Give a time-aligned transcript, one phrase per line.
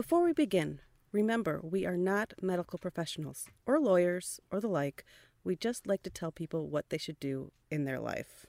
[0.00, 0.80] Before we begin,
[1.12, 5.04] remember we are not medical professionals or lawyers or the like.
[5.44, 8.46] We just like to tell people what they should do in their life.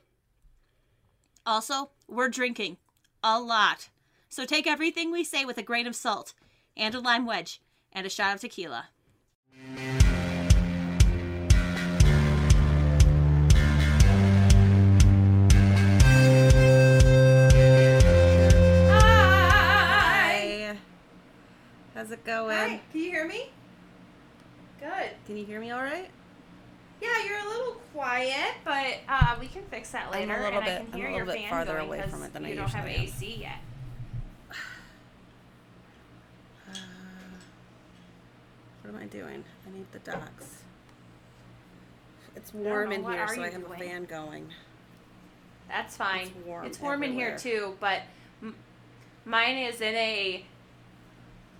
[1.46, 2.78] Also, we're drinking
[3.22, 3.90] a lot.
[4.30, 6.34] So take everything we say with a grain of salt
[6.78, 7.60] and a lime wedge
[7.92, 8.86] and a shot of tequila.
[22.02, 22.58] How's it going?
[22.58, 23.52] Hi, can you hear me?
[24.80, 25.12] Good.
[25.28, 26.10] Can you hear me all right?
[27.00, 30.34] Yeah, you're a little quiet, but uh, we can fix that later.
[30.34, 32.34] I'm a little and bit- I can I'm a little bit farther away from it
[32.34, 33.02] than I usually you don't have am.
[33.04, 33.60] AC yet.
[38.82, 39.44] What am I doing?
[39.68, 40.64] I need the docks.
[42.36, 44.48] It's warm in here, so I have a fan going.
[45.70, 46.30] That's fine.
[46.36, 48.02] It's warm It's warm in here too, but
[48.42, 48.56] m-
[49.24, 50.48] mine is in a.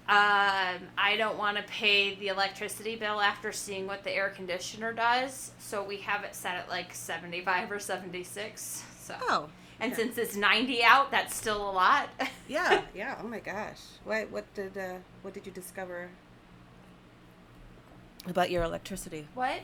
[0.10, 4.92] Um, I don't want to pay the electricity bill after seeing what the air conditioner
[4.92, 8.84] does, so we have it set at like seventy-five or seventy-six.
[9.00, 9.98] So, Oh, and yeah.
[9.98, 12.10] since it's ninety out, that's still a lot.
[12.50, 13.20] yeah, yeah.
[13.24, 13.80] Oh my gosh.
[14.04, 16.10] What what did uh, what did you discover
[18.28, 19.28] about your electricity?
[19.34, 19.62] what?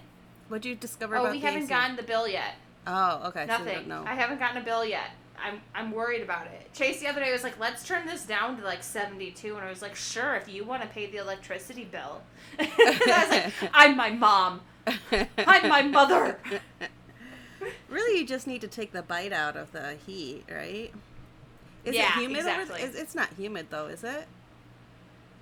[0.48, 1.28] What did you discover about?
[1.28, 1.70] Oh, we haven't AC?
[1.70, 2.54] gotten the bill yet.
[2.86, 3.42] Oh, okay.
[3.42, 3.88] So Nothing.
[3.90, 4.04] know.
[4.08, 5.10] I haven't gotten a bill yet.
[5.44, 6.74] I'm I'm worried about it.
[6.74, 9.70] Chase the other day was like, "Let's turn this down to like 72," and I
[9.70, 12.22] was like, "Sure, if you want to pay the electricity bill."
[12.60, 14.62] and I was like, "I'm my mom.
[15.38, 16.40] I'm my mother."
[17.90, 20.92] really, you just need to take the bite out of the heat, right?
[21.86, 22.38] Is Yeah, it humid?
[22.40, 22.80] exactly.
[22.82, 24.28] th- it's- not humid though, is it?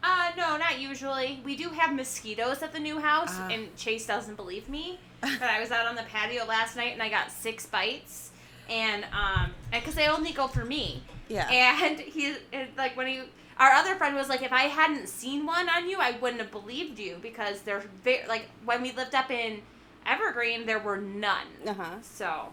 [0.04, 1.42] Uh, no, not usually.
[1.44, 3.48] We do have mosquitoes at the new house, Ah.
[3.50, 5.00] and Chase doesn't believe me.
[5.22, 8.30] But I was out on the patio last night and I got six bites,
[8.70, 11.02] and um, because they only go for me.
[11.28, 11.50] Yeah.
[11.50, 13.22] And he, and, like, when he,
[13.58, 16.52] our other friend was like, if I hadn't seen one on you, I wouldn't have
[16.52, 19.62] believed you because they're very, like, when we lived up in
[20.06, 21.48] Evergreen, there were none.
[21.66, 21.96] Uh huh.
[22.02, 22.50] So,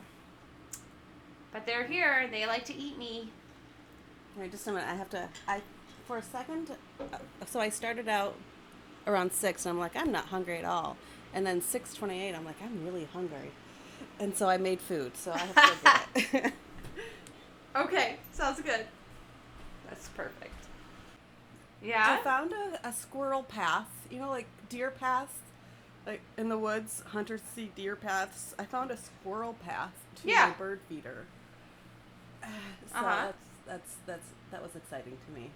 [1.53, 3.29] but they're here and they like to eat me.
[4.39, 4.89] Wait, just a minute.
[4.89, 5.29] I have to.
[5.47, 5.61] I
[6.07, 6.71] for a second.
[6.99, 8.35] Uh, so I started out
[9.07, 10.97] around six, and I'm like, I'm not hungry at all.
[11.35, 13.51] And then six twenty-eight, I'm like, I'm really hungry,
[14.21, 15.17] and so I made food.
[15.17, 15.91] So I have to go
[16.35, 16.53] get it.
[17.75, 18.85] Okay, sounds good.
[19.89, 20.53] That's perfect.
[21.83, 22.19] Yeah.
[22.21, 23.89] I found a, a squirrel path.
[24.11, 25.33] You know, like deer paths,
[26.07, 27.03] like in the woods.
[27.07, 28.55] Hunters see deer paths.
[28.59, 30.49] I found a squirrel path to Yeah.
[30.49, 31.25] my bird feeder.
[32.93, 33.09] So Uh-huh.
[33.27, 33.37] that's
[33.67, 35.51] that's that's that was exciting to me.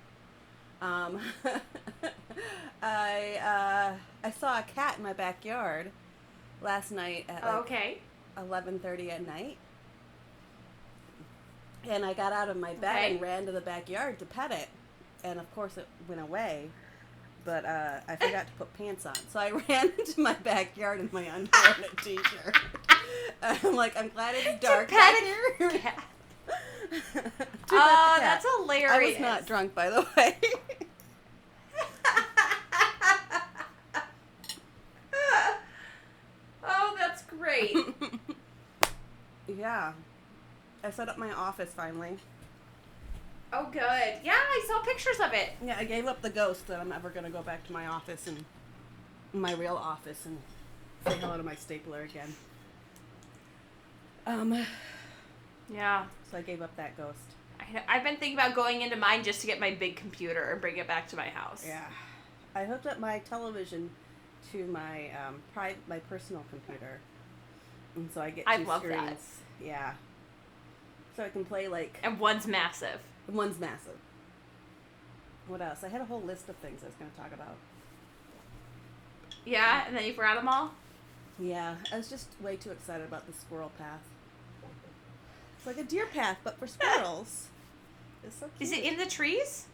[0.80, 1.20] Um,
[2.82, 5.90] I uh, I saw a cat in my backyard
[6.62, 7.98] last night at like okay.
[8.36, 9.56] Eleven thirty at night,
[11.88, 13.12] and I got out of my bed Okay.
[13.12, 14.68] and ran to the backyard to pet it,
[15.24, 16.68] and of course it went away.
[17.44, 21.08] But uh, I forgot to put pants on, so I ran into my backyard in
[21.12, 22.56] my underwear and a t-shirt.
[23.42, 25.70] I'm like, I'm glad it's dark back here.
[25.70, 26.02] cat.
[26.90, 28.90] To pet the Oh, that's hilarious.
[28.90, 30.36] I was not drunk, by the way.
[36.64, 37.76] oh, that's great.
[39.48, 39.92] Yeah,
[40.84, 42.16] I set up my office finally.
[43.52, 43.80] oh, good.
[44.24, 45.50] Yeah, I saw pictures of it.
[45.64, 48.26] Yeah, I gave up the ghost that I'm ever gonna go back to my office
[48.26, 48.44] and
[49.32, 50.38] my real office and
[51.06, 52.34] say hello to my stapler again.
[54.26, 54.64] Um,
[55.72, 56.04] Yeah.
[56.30, 57.18] so I gave up that ghost.
[57.60, 60.60] I, I've been thinking about going into mine just to get my big computer and
[60.60, 61.64] bring it back to my house.
[61.66, 61.84] Yeah,
[62.54, 63.90] I hooked up my television
[64.52, 66.98] to my um, private, my personal computer,
[67.96, 69.00] and so I get two I love screens.
[69.60, 69.66] that.
[69.66, 69.92] Yeah,
[71.16, 73.00] so I can play like And one's massive.
[73.28, 73.96] one's massive.
[75.48, 75.82] What else?
[75.84, 77.54] I had a whole list of things I was going to talk about.
[79.44, 80.72] Yeah, and then you forgot them all?
[81.38, 84.00] Yeah, I was just way too excited about the squirrel path.
[85.58, 87.48] It's like a deer path, but for squirrels.
[88.24, 89.66] It's so Is it in the trees?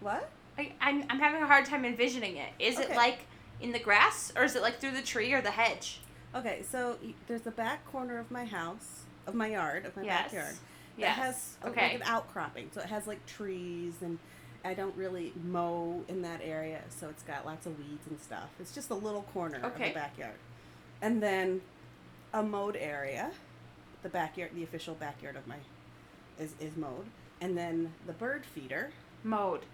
[0.00, 0.30] what?
[0.58, 2.50] I, I'm, I'm having a hard time envisioning it.
[2.58, 3.20] Is it like
[3.60, 6.00] in the grass, or is it like through the tree or the hedge?
[6.34, 10.02] Okay, so y- there's the back corner of my house, of my yard, of my
[10.02, 10.24] Yes.
[10.24, 10.54] backyard.
[10.96, 11.16] Yes.
[11.16, 11.82] It has a- okay.
[11.82, 14.18] like an outcropping, so it has like trees, and
[14.64, 18.48] I don't really mow in that area, so it's got lots of weeds and stuff.
[18.60, 19.88] It's just a little corner of Okay.
[19.88, 20.38] the backyard,
[21.00, 21.62] and then
[22.32, 23.32] a mowed area.
[24.02, 25.58] The backyard, the official backyard of my,
[26.38, 27.06] is is mowed,
[27.40, 28.90] and then the bird feeder
[29.22, 29.64] Mode.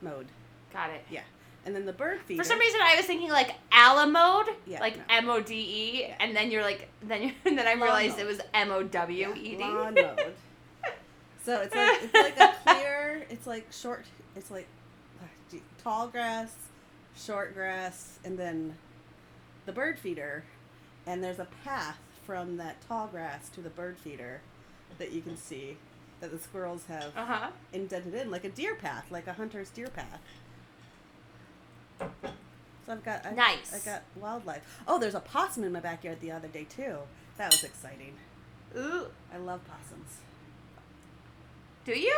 [0.00, 0.28] mowed.
[0.72, 1.04] Got it.
[1.10, 1.22] Yeah,
[1.68, 2.42] and then the bird feeder.
[2.42, 5.02] For some reason, I was thinking like Alamode, Yeah, like no.
[5.10, 8.24] M O D E, and then you're like, then you, and then I realized mowed.
[8.24, 10.00] it was M O W E Yeah, lawn D.
[10.02, 10.34] mowed.
[11.44, 13.26] So it's like it's like a clear.
[13.28, 14.06] It's like short.
[14.34, 14.66] It's like
[15.82, 16.54] tall grass,
[17.16, 18.74] short grass, and then
[19.66, 20.44] the bird feeder.
[21.06, 24.40] And there's a path from that tall grass to the bird feeder
[24.98, 25.76] that you can see
[26.20, 27.50] that the squirrels have Uh huh.
[27.72, 30.20] indented in, like a deer path, like a hunter's deer path.
[32.00, 33.74] So I've got I, Nice.
[33.74, 34.80] I got wildlife.
[34.86, 36.96] Oh, there's a possum in my backyard the other day too.
[37.36, 38.14] That was exciting.
[38.76, 39.06] Ooh.
[39.32, 40.18] I love possums.
[41.84, 42.16] Do you?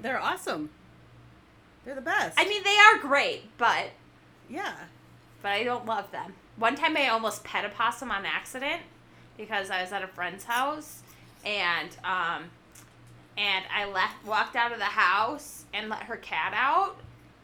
[0.00, 0.70] They're awesome.
[1.84, 2.38] They're the best.
[2.38, 3.90] I mean, they are great, but
[4.48, 4.72] yeah.
[5.42, 6.34] but I don't love them.
[6.56, 8.82] One time I almost pet a possum on accident
[9.36, 11.02] because I was at a friend's house
[11.44, 12.44] and um
[13.36, 16.98] and I left walked out of the house and let her cat out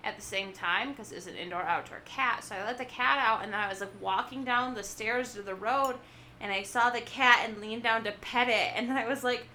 [0.04, 2.44] at the same time because it's an indoor outdoor cat.
[2.44, 5.34] So I let the cat out and then I was like walking down the stairs
[5.34, 5.96] to the road
[6.40, 9.24] and I saw the cat and leaned down to pet it and then I was
[9.24, 9.46] like,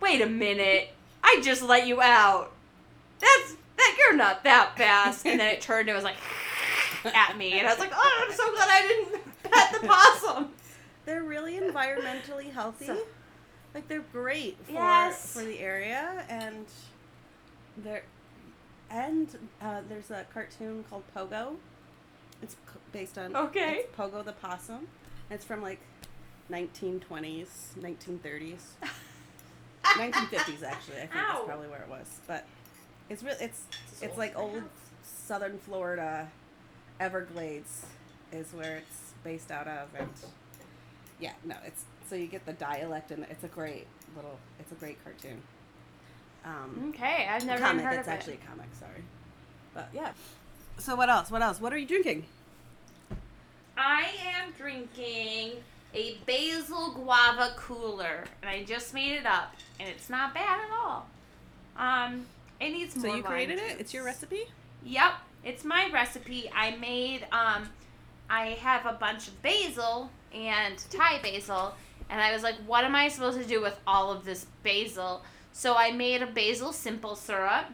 [0.00, 0.90] "Wait a minute.
[1.22, 2.52] I just let you out.
[3.18, 6.16] That's that you're not that fast." And then it turned and it was like
[7.14, 10.48] at me, and I was like, "Oh, I'm so glad I didn't pet the possum."
[11.04, 12.86] They're really environmentally healthy.
[12.86, 12.98] So-
[13.74, 15.34] like they're great for Yes.
[15.34, 16.64] for the area and
[17.76, 18.04] they're
[18.90, 19.28] and
[19.60, 21.56] uh, there's a cartoon called Pogo.
[22.42, 22.58] It's c-
[22.92, 23.84] based on Okay.
[23.84, 24.86] it's Pogo the possum.
[25.30, 25.80] It's from like
[26.50, 27.48] 1920s,
[27.80, 28.60] 1930s,
[29.84, 30.96] 1950s actually.
[30.96, 31.32] I think Ow.
[31.32, 32.20] that's probably where it was.
[32.26, 32.44] But
[33.08, 33.62] it's really it's
[34.02, 34.62] it's like old
[35.02, 36.28] southern Florida
[37.00, 37.84] Everglades
[38.32, 40.08] is where it's based out of and
[41.20, 44.76] yeah, no, it's so you get the dialect and it's a great little it's a
[44.76, 45.40] great cartoon.
[46.46, 48.40] Um Okay, I've never comic, even heard it's of actually it.
[48.44, 49.02] a comic, sorry.
[49.74, 50.12] But yeah.
[50.78, 51.30] So what else?
[51.30, 51.60] What else?
[51.60, 52.24] What are you drinking?
[53.76, 54.06] I
[54.36, 55.52] am drinking
[55.94, 60.70] a basil guava cooler, and I just made it up, and it's not bad at
[60.78, 61.06] all.
[61.76, 62.26] Um,
[62.60, 63.16] it needs So more.
[63.16, 63.78] you lime created it?
[63.80, 64.44] It's your recipe?
[64.84, 65.12] Yep,
[65.44, 66.50] it's my recipe.
[66.54, 67.68] I made um
[68.30, 71.74] I have a bunch of basil and Thai basil
[72.10, 75.22] and I was like what am I supposed to do with all of this basil?
[75.56, 77.64] So I made a basil simple syrup.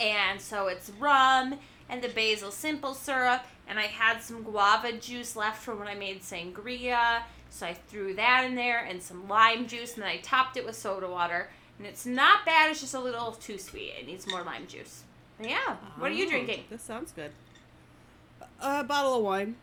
[0.00, 1.54] And so it's rum
[1.88, 5.94] and the basil simple syrup and I had some guava juice left from when I
[5.94, 7.22] made sangria.
[7.50, 10.66] So I threw that in there and some lime juice and then I topped it
[10.66, 11.48] with soda water.
[11.78, 13.92] And it's not bad, it's just a little too sweet.
[14.00, 15.04] It needs more lime juice.
[15.40, 15.76] Yeah.
[15.98, 16.64] What are you Oh, drinking?
[16.68, 17.30] This sounds good.
[18.60, 19.54] A bottle of wine.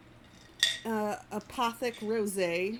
[0.85, 2.79] Uh, Apothic Rosé.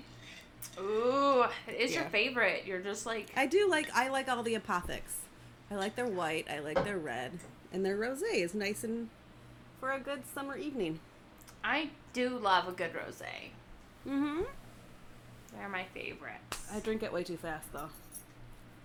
[0.78, 2.64] Ooh, it is your favorite.
[2.66, 5.22] You're just like I do like I like all the Apothics.
[5.70, 6.46] I like their white.
[6.50, 7.32] I like their red,
[7.72, 9.08] and their rosé is nice and
[9.80, 11.00] for a good summer evening.
[11.64, 13.50] I do love a good rosé.
[14.06, 14.42] Mm-hmm.
[15.56, 16.66] They're my favorites.
[16.72, 17.88] I drink it way too fast though.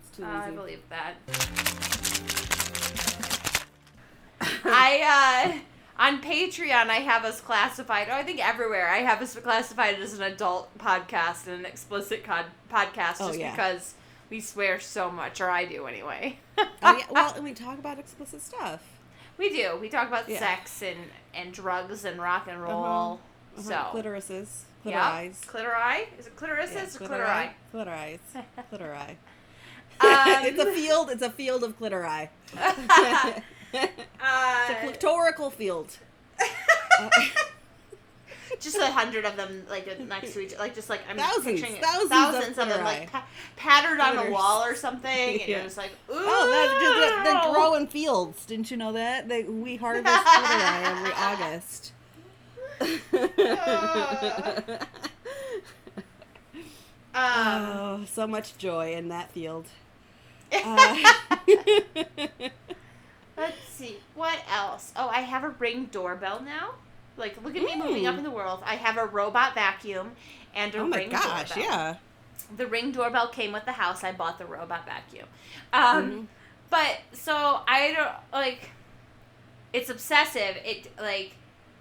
[0.08, 0.56] It's too I easy.
[0.56, 1.14] believe that.
[4.64, 5.58] I uh
[5.98, 8.08] on Patreon I have us classified.
[8.10, 12.24] Oh, I think everywhere I have us classified as an adult podcast and an explicit
[12.24, 13.50] cod- podcast, Oh, just yeah.
[13.52, 13.94] because
[14.30, 16.38] we swear so much, or I do anyway.
[16.58, 18.82] Oh, yeah, well, and we talk about explicit stuff.
[19.38, 19.76] we do.
[19.80, 20.38] We talk about Yeah.
[20.38, 20.98] sex and
[21.34, 22.84] and drugs and rock and roll.
[22.84, 23.62] Uh-huh.
[23.62, 25.40] So clitorises, yeah, clitoris.
[25.46, 26.18] clitori.
[26.18, 27.50] Is it clitorises Yeah, or clitori?
[27.72, 28.18] clitori.
[28.72, 29.16] Clitori.
[30.00, 31.10] Um, it's a field.
[31.10, 32.30] It's a field of clitori.
[33.72, 33.92] It's
[34.22, 35.96] Uh, a clitorical field.
[38.60, 41.76] just a hundred of them like next to each like just like I'm Thousands, picturing
[41.76, 43.24] it, thousands of thousands of, them like pa-
[43.56, 45.46] patterned on a wall or something and Yeah.
[45.48, 48.44] you're just like ooh Oh, that's just they grow in fields.
[48.44, 49.28] Didn't you know that?
[49.28, 51.92] They we harvest every August.
[52.80, 54.78] um,
[57.14, 59.66] oh, so much joy in that field.
[60.52, 60.96] Uh,
[63.36, 66.70] let's see what else oh I have a ring doorbell now
[67.16, 68.12] like look at me moving Mm.
[68.12, 70.12] up in the world I have a robot vacuum
[70.54, 71.96] and a oh my ring gosh, doorbell yeah.
[72.56, 74.04] the ring doorbell came with the house.
[74.04, 75.26] I bought the robot vacuum.
[75.72, 76.26] Um, Mhm.
[76.68, 78.68] but so I don't like.
[79.72, 80.56] It's obsessive.
[80.64, 81.32] It like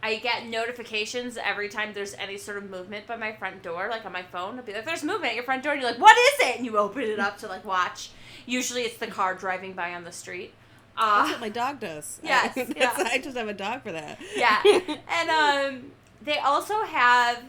[0.04, 4.06] I get notifications every time there's any sort of movement by my front door, like
[4.06, 4.58] on my phone.
[4.58, 6.56] I'll be like, "There's movement at your front door," and you're like, "What is it?"
[6.58, 8.12] And you open it up to like watch.
[8.46, 10.54] Usually, it's the car driving by on the street.
[11.02, 12.20] Uh, That's what my dog does.
[12.24, 12.94] Yes, That's- yeah.
[12.98, 14.20] I just have a dog for that.
[14.36, 14.62] yeah
[15.10, 15.92] and um
[16.24, 17.42] they also have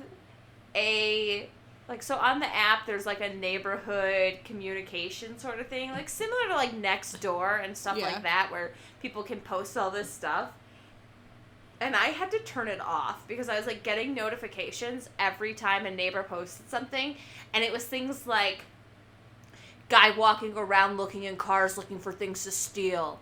[0.75, 1.49] a
[1.89, 6.49] like so on the app there's like a neighborhood communication sort of thing like similar
[6.49, 8.07] to like next door and stuff Yeah.
[8.07, 8.71] like that where
[9.03, 10.51] people can post all this stuff
[11.81, 15.85] and i had to turn it off because i was like getting notifications every time
[15.85, 17.17] a neighbor posted something
[17.53, 18.61] and it was things like
[19.91, 23.21] guy walking around looking in cars looking for things to steal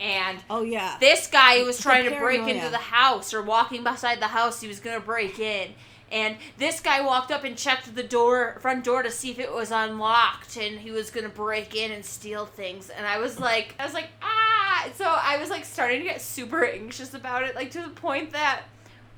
[0.00, 0.96] and Oh yeah.
[1.00, 4.68] this guy was trying to break into the house or walking beside the house he
[4.68, 5.72] was gonna break in.
[6.12, 9.52] And this guy walked up and checked the door front door to see if it
[9.52, 12.90] was unlocked and he was gonna break in and steal things.
[12.90, 14.88] And i was like i was like ah!
[14.94, 18.32] So i was like starting to get super anxious about it like to the point
[18.32, 18.62] that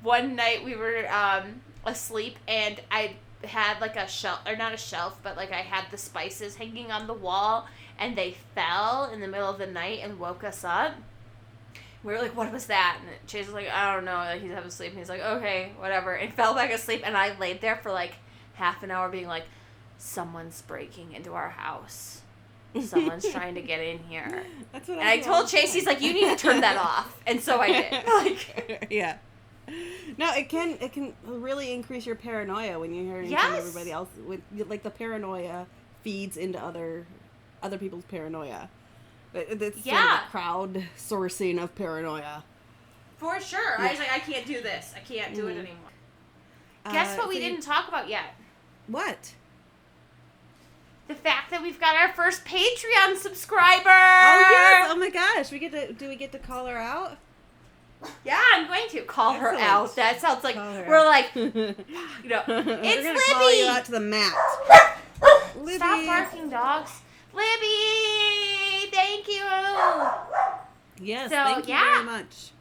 [0.01, 4.77] one night we were um asleep and i had like a shelf or not a
[4.77, 7.67] shelf but like i had the spices hanging on the wall
[7.99, 10.93] and they fell in the middle of the night and woke us up
[12.03, 12.99] we were like, what was that?
[13.01, 14.15] And Chase was like, I don't know.
[14.15, 14.91] Like, he's having sleep.
[14.91, 16.13] And he's like, okay, whatever.
[16.13, 17.01] And fell back asleep.
[17.05, 18.13] And I laid there for like
[18.53, 19.43] half an hour being like,
[19.97, 22.21] someone's breaking into our house.
[22.81, 24.43] Someone's trying to get in here.
[24.71, 27.19] That's what And I all told Chase, he's like, you need to turn that off.
[27.27, 28.03] And so I did.
[28.07, 29.17] Like, yeah.
[30.17, 33.45] No, it can it can really increase your paranoia when you hear Yes.
[33.45, 34.09] from everybody else.
[34.25, 35.67] With like the paranoia
[36.01, 37.05] feeds into other
[37.61, 38.69] other people's paranoia.
[39.33, 40.09] It's Yeah.
[40.11, 42.43] sort of crowd sourcing of paranoia.
[43.17, 43.79] for sure.
[43.79, 44.93] I was like, I can't do this.
[44.95, 45.59] I can't do it Mhm.
[45.59, 45.91] anymore.
[46.91, 48.33] Guess Uh, what we you- didn't talk about yet?
[48.87, 49.33] What?
[51.07, 53.89] The fact that we've got our first Patreon subscriber.
[53.89, 54.87] Oh yes!
[54.91, 55.51] Oh my gosh!
[55.51, 57.17] We get to do we get to call her out?
[58.23, 59.95] Yeah, I'm going to call her out.
[59.97, 61.05] That sounds like we're out.
[61.07, 61.51] like, you
[62.23, 64.33] know, it's gonna call you out to the mat.
[65.57, 65.77] Libby.
[65.77, 66.91] Stop barking, dogs.
[67.33, 69.43] Libby, thank you.
[71.01, 71.93] Yes, So, thank you yeah.
[71.93, 72.51] very much.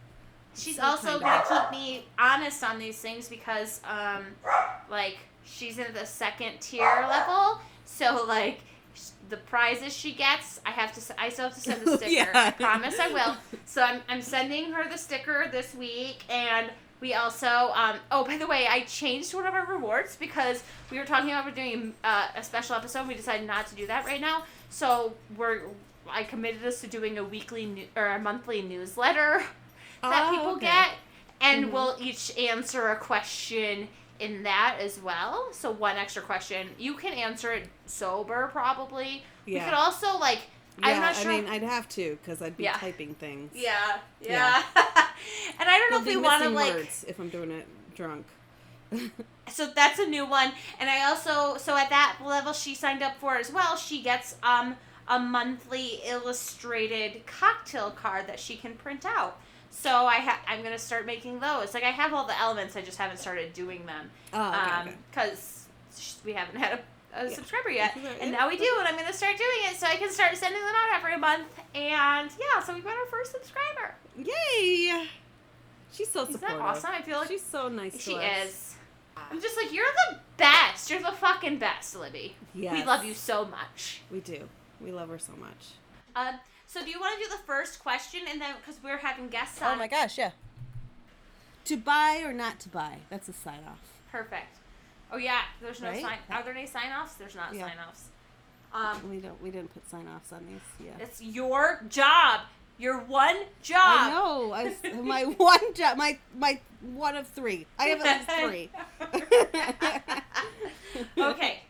[0.54, 4.24] She's So also gonna keep me honest on these things because, um,
[4.90, 7.60] like she's in the second tier level.
[7.84, 8.60] So like
[9.28, 11.20] the prizes she gets, I have to.
[11.20, 12.10] I still have to send the sticker.
[12.12, 12.30] Yeah.
[12.34, 13.36] I promise I will.
[13.66, 16.70] So I'm I'm sending her the sticker this week and.
[17.00, 20.98] We also, um, oh, by the way, I changed one of our rewards because we
[20.98, 23.06] were talking about we're doing uh, a special episode.
[23.06, 24.44] We decided not to do that right now.
[24.70, 25.60] So we're,
[26.10, 29.42] I committed us to doing a weekly new, or a monthly newsletter
[30.02, 30.66] that Oh, people okay.
[30.66, 30.88] get,
[31.40, 31.70] and Mhm.
[31.72, 33.88] we'll each answer a question
[34.18, 35.52] in that as well.
[35.52, 36.68] So one extra question.
[36.78, 39.22] You can answer it sober, probably.
[39.46, 40.40] We could also like.
[40.80, 41.30] Yeah, I'm not sure.
[41.32, 42.74] I mean, I'd have to because I'd be Yeah.
[42.74, 43.52] typing things.
[43.54, 44.62] yeah, Yeah.
[44.76, 44.84] yeah.
[45.60, 46.74] and I don't know if we want to like.
[46.74, 48.26] words if I'm doing it drunk.
[49.50, 53.16] So that's a new one, and I also so at that level she signed up
[53.18, 53.76] for as well.
[53.78, 54.76] She gets um
[55.08, 59.38] a monthly illustrated cocktail card that she can print out.
[59.70, 61.72] So I ha- I'm gonna start making those.
[61.72, 64.10] Like I have all the elements, I just haven't started doing them.
[64.34, 64.96] Oh, okay, um, okay.
[65.10, 65.64] because
[66.26, 66.80] we haven't had
[67.14, 67.34] a, a Yeah.
[67.34, 70.10] subscriber yet, and now we do, and I'm gonna start doing it so I can
[70.10, 71.48] start sending them out every month.
[71.74, 73.94] And yeah, so we've got our first subscriber.
[74.18, 75.06] Yay!
[75.92, 76.58] She's so Isn't supportive.
[76.58, 76.90] that awesome?
[76.92, 77.92] I feel like She's so nice.
[77.92, 78.74] to she is.
[79.16, 80.90] I'm just like you're the best.
[80.90, 82.34] You're the fucking best, Libby.
[82.54, 82.72] Yeah.
[82.74, 84.02] We love you so much.
[84.10, 84.48] We do.
[84.80, 85.72] We love her so much.
[86.14, 86.34] Um,
[86.66, 89.58] so do you want to do the first question, and then because we're having guests
[89.62, 90.30] Oh my gosh, yeah.
[91.66, 92.98] To buy or not to buy?
[93.10, 93.80] That's a sign off.
[94.12, 94.56] Perfect.
[95.12, 96.02] Oh yeah, there's no Right?
[96.02, 96.18] sign.
[96.30, 97.14] Are there any sign offs?
[97.14, 97.62] There's not Yeah.
[97.66, 98.04] sign offs.
[98.72, 99.40] Um, We don't.
[99.42, 100.86] We didn't put sign offs on these.
[100.86, 100.92] Yeah.
[101.02, 102.40] it's your job.
[102.78, 103.80] Your one job.
[103.82, 104.52] I know.
[104.52, 105.96] I, my one job.
[105.96, 107.66] My my one of three.
[107.78, 108.70] I have at least three.
[111.18, 111.62] okay.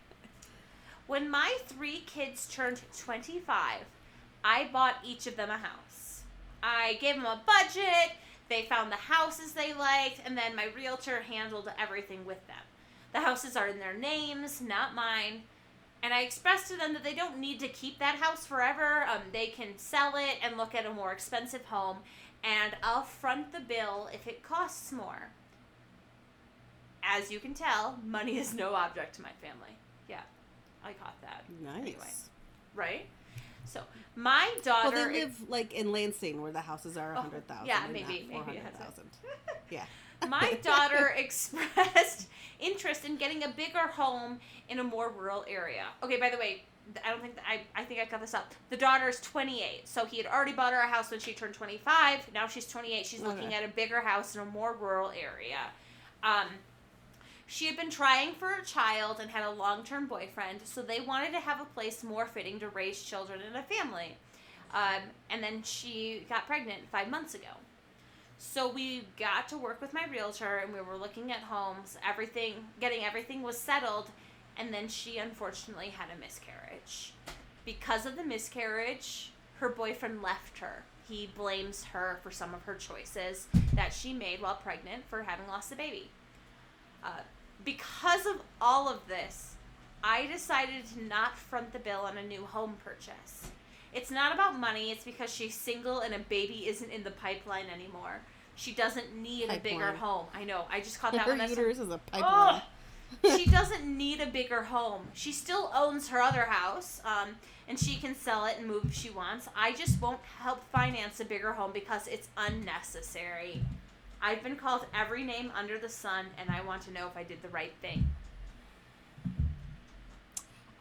[1.07, 3.81] When my three kids turned 25,
[4.45, 6.23] I bought each of them a house.
[6.63, 8.13] I gave them a budget,
[8.49, 12.57] they found the houses they liked, and then my realtor handled everything with them.
[13.13, 15.45] The houses are in their names, not mine.
[16.03, 19.05] And I expressed to them that they don't need to keep that house forever.
[19.11, 21.99] Um, they can sell it and look at a more expensive home,
[22.45, 25.31] and I'll front the bill if it costs more
[27.03, 29.71] as you can tell, money is no object to my family.
[30.09, 30.21] Yeah,
[30.85, 31.45] I caught that.
[31.63, 31.77] nice.
[31.81, 32.11] Anyway,
[32.75, 33.07] right?
[33.65, 33.81] So
[34.17, 34.91] my daughter.
[34.95, 37.67] Well, they live like in Lansing, where the houses are a Oh, hundred thousand.
[37.67, 39.11] yeah, maybe- maybe has hundred thousand.
[39.71, 39.85] Yeah.
[40.27, 42.29] My daughter expressed
[42.61, 45.85] interest in getting a bigger home in a more rural area.
[46.03, 46.65] Okay, by the way,
[47.05, 48.55] I don't think that I, I think I got this up.
[48.71, 51.55] The daughter is 28, so he had already bought her a house when she turned
[51.55, 52.33] 25.
[52.33, 53.07] Now she's 28.
[53.07, 55.59] She's looking at a bigger house in a more rural area.
[56.23, 56.49] Um,
[57.47, 61.33] she had been trying for a child and had a long-term boyfriend, so they wanted
[61.33, 64.17] to have a place more fitting to raise children in a family.
[64.75, 67.49] Um, and then she got pregnant five months ago.
[68.39, 72.55] So we got to work with my realtor and we were looking at homes, everything,
[72.81, 74.11] getting everything was settled,
[74.57, 77.15] and then she unfortunately had a miscarriage.
[77.65, 80.85] Because of the miscarriage, her boyfriend left her.
[81.09, 85.49] He blames her for some of her choices that she made while pregnant for having
[85.49, 86.11] lost the baby.
[87.03, 87.23] Uh,
[87.65, 89.55] because of all of this,
[90.05, 93.51] I decided to not front the bill on a new home purchase.
[93.93, 94.91] It's not about money.
[94.91, 98.21] It's because she's single and a baby isn't in the pipeline anymore.
[98.55, 100.27] She doesn't need a bigger home.
[100.35, 100.65] I know.
[100.71, 101.49] I just caught that Her one.
[101.49, 102.63] Uterus is a pipeline.
[103.23, 105.09] Oh, she doesn't need a bigger home.
[105.15, 107.37] She still owns her other house, um,
[107.69, 109.49] and she can sell it and move if she wants.
[109.57, 113.63] I just won't help finance a bigger home because it's unnecessary.
[114.21, 117.23] I've been called every name under the sun, and I want to know if I
[117.23, 118.09] did the right thing.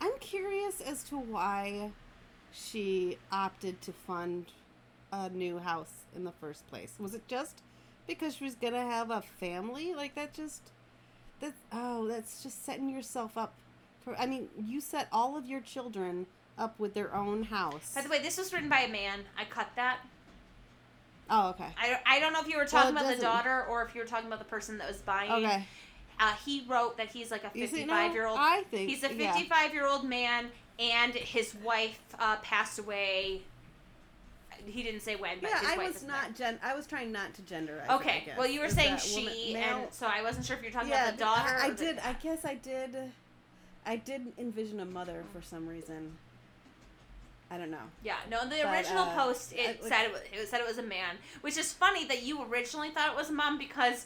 [0.01, 1.91] I'm curious as to why
[2.53, 4.47] she opted to fund
[5.11, 6.93] a new house in the first place.
[6.99, 7.61] Was it just
[8.07, 9.93] because she was gonna have a family?
[9.93, 10.61] Like that just
[11.39, 13.53] that oh, that's just setting yourself up
[14.03, 16.25] for I mean, you set all of your children
[16.57, 17.93] up with their own house.
[17.93, 19.19] By the way, this was written by a man.
[19.37, 19.99] I cut that.
[21.29, 21.67] Oh, okay.
[21.79, 23.83] I don't, I don't know if you were talking it about the doesn't- daughter or
[23.83, 25.31] if you were talking about the person that was buying.
[25.31, 25.65] Okay.
[26.19, 28.39] Uh, he wrote that he's like a 55 year old.
[28.41, 29.33] I think He's a yeah.
[29.33, 30.47] 55 year old man,
[30.79, 33.41] and his wife uh, passed away.
[34.65, 36.59] He didn't say when, but Yeah, his I wife was not gen.
[36.63, 37.85] I was trying not to genderize.
[37.85, 38.37] it, Okay, guess.
[38.37, 40.89] well, you were saying she, woman- and so I wasn't sure if you were talking
[40.89, 41.57] yeah, about the daughter.
[41.61, 41.99] I, I the- did.
[41.99, 42.95] I guess I did.
[43.85, 46.17] I did envision a mother for some reason.
[47.49, 47.77] I don't know.
[48.03, 48.41] Yeah, no.
[48.41, 50.79] In the But, original uh, post, it I- said it, was, it said it was
[50.79, 54.05] a man, which is funny that you originally thought it was a mom because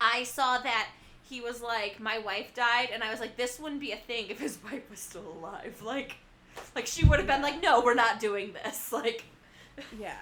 [0.00, 0.88] I saw that
[1.28, 4.26] he was like, my wife died, and I was like, this wouldn't be a thing
[4.28, 5.82] if his wife was still alive.
[5.84, 6.16] Like,
[6.74, 8.92] like she would have been like, no, we're not doing this.
[8.92, 9.24] Like,
[9.98, 10.16] Yeah.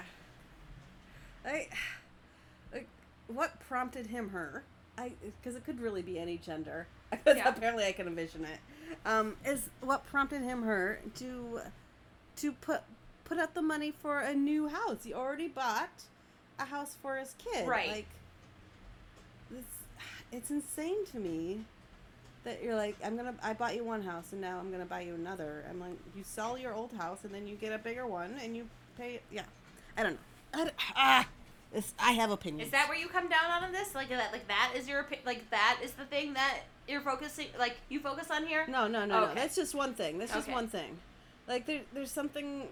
[1.47, 1.69] I
[2.73, 2.89] like
[3.29, 4.65] what prompted him her?
[4.97, 6.87] I because it could really be any gender.
[7.27, 7.49] Yeah.
[7.49, 8.59] apparently I can envision it.
[9.07, 11.61] Um, is what prompted him her to
[12.37, 12.81] to put
[13.25, 15.05] put up the money for a new house.
[15.05, 16.03] He already bought
[16.59, 17.69] a house for his kid.
[17.69, 17.89] Right.
[17.91, 18.07] Like
[20.35, 21.61] it's insane to me
[22.45, 25.01] that you're like I'm gonna I bought you one house and now I'm gonna buy
[25.03, 25.65] you another.
[25.69, 28.57] I'm like you sell your old house and then you get a bigger one and
[28.57, 29.43] you pay yeah.
[29.97, 30.19] I don't know.
[30.53, 31.29] I don't, ah,
[31.99, 32.67] I have opinions.
[32.67, 33.95] is that where you come down on this?
[33.95, 34.33] Like that?
[34.33, 38.31] Like that is your like that is the thing that you're focusing like you focus
[38.31, 38.67] on here?
[38.69, 39.35] No, no, no, no.
[39.35, 40.19] That's just one thing.
[40.19, 40.99] That's just one thing.
[41.49, 42.69] Like there, there's something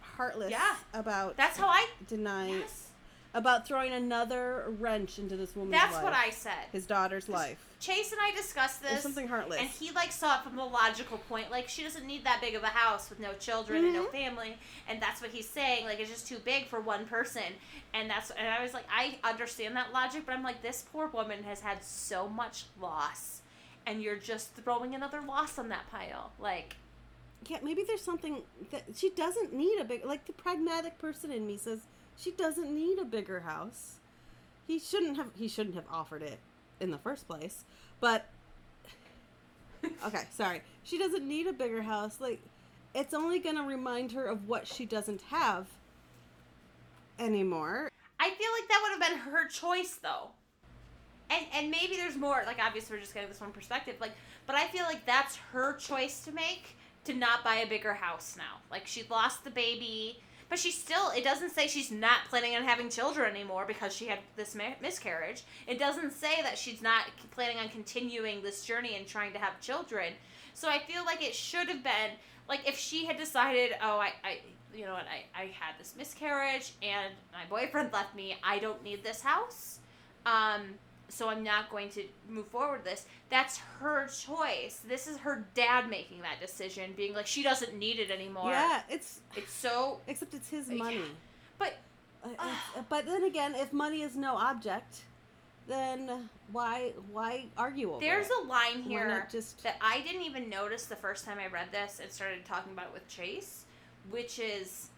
[0.00, 0.76] heartless Yeah.
[0.92, 1.86] about That's how I.
[2.08, 2.89] denying Yes.
[3.32, 5.82] About throwing another wrench into this woman's life.
[5.82, 6.04] That's life.
[6.04, 6.66] what I said.
[6.72, 7.64] His daughter's life.
[7.78, 8.90] Chase and I discussed this.
[8.90, 9.60] There's something heartless.
[9.60, 11.50] And he like saw it from the logical point.
[11.50, 14.10] Like she doesn't need that big of a house with no children and no Mhm.
[14.12, 14.58] family.
[14.88, 15.84] And that's what he's saying.
[15.86, 17.44] Like it's just too big for one person.
[17.94, 21.06] And that's and I was like, I understand that logic, but I'm like, this poor
[21.06, 23.40] woman has had so much loss,
[23.86, 26.32] and you're just throwing another loss on that pile.
[26.38, 26.76] Like
[27.48, 30.04] yeah, maybe there's something that she doesn't need a big.
[30.04, 31.78] Like the pragmatic person in me says
[32.20, 33.96] she doesn't need a bigger house.
[34.66, 35.28] He shouldn't have.
[35.36, 36.38] He shouldn't have offered it
[36.78, 37.64] in the first place.
[38.00, 38.26] But
[40.04, 40.62] okay, sorry.
[40.84, 42.20] She doesn't need a bigger house.
[42.20, 42.40] Like
[42.94, 45.66] it's only gonna remind her of what she doesn't have
[47.18, 47.90] anymore.
[48.18, 50.28] I feel like that would have been her choice though.
[51.30, 52.42] And and maybe there's more.
[52.46, 53.96] Like obviously we're just getting this one perspective.
[54.00, 54.12] Like,
[54.46, 58.34] but I feel like that's her choice to make to not buy a bigger house
[58.36, 58.60] now.
[58.70, 60.20] Like she lost the baby,
[60.50, 61.10] but she still.
[61.10, 64.74] It doesn't say she's not planning on having children anymore because she had this mi-
[64.82, 65.44] miscarriage.
[65.66, 69.60] It doesn't say that she's not planning on continuing this journey and trying to have
[69.60, 70.12] children.
[70.52, 72.10] So I feel like it should have been
[72.48, 74.40] like if she had decided, oh, I, I
[74.74, 78.36] you know what, I, I had this miscarriage and my boyfriend left me.
[78.42, 79.78] I don't need this house.
[80.26, 80.62] Um,
[81.10, 83.06] so I'm not going to move forward with this.
[83.28, 84.80] That's her choice.
[84.88, 88.50] This is her dad making that decision, being like, she doesn't need it anymore.
[88.50, 90.00] Yeah, it's It's so.
[90.06, 90.76] except it's his Yeah.
[90.76, 91.04] money.
[91.58, 91.74] But
[92.38, 92.54] Uh,
[92.88, 95.02] but then again, if money is no object,
[95.66, 98.32] then why why argue over there's it?
[98.42, 102.00] a line here just that I didn't even notice the first time I read this
[102.02, 103.64] and started talking about it with Chase,
[104.10, 104.88] which is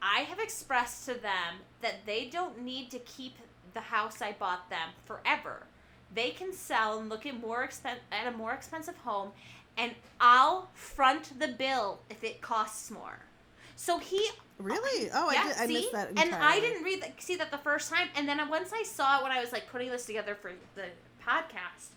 [0.00, 3.36] I have expressed to them that they don't need to keep
[3.74, 5.64] the house I bought them forever.
[6.14, 9.30] They can sell and look at more expen- at a more expensive home
[9.76, 13.20] and I'll front the bill if it costs more.
[13.76, 14.28] So he
[14.58, 15.08] really?
[15.10, 15.72] Um, oh, yeah, I, did, I see?
[15.74, 16.08] missed that.
[16.08, 16.60] And I entirely.
[16.62, 19.30] didn't read that, see that the first time, and then once I saw it when
[19.30, 20.86] I was like putting this together for the
[21.24, 21.90] podcast,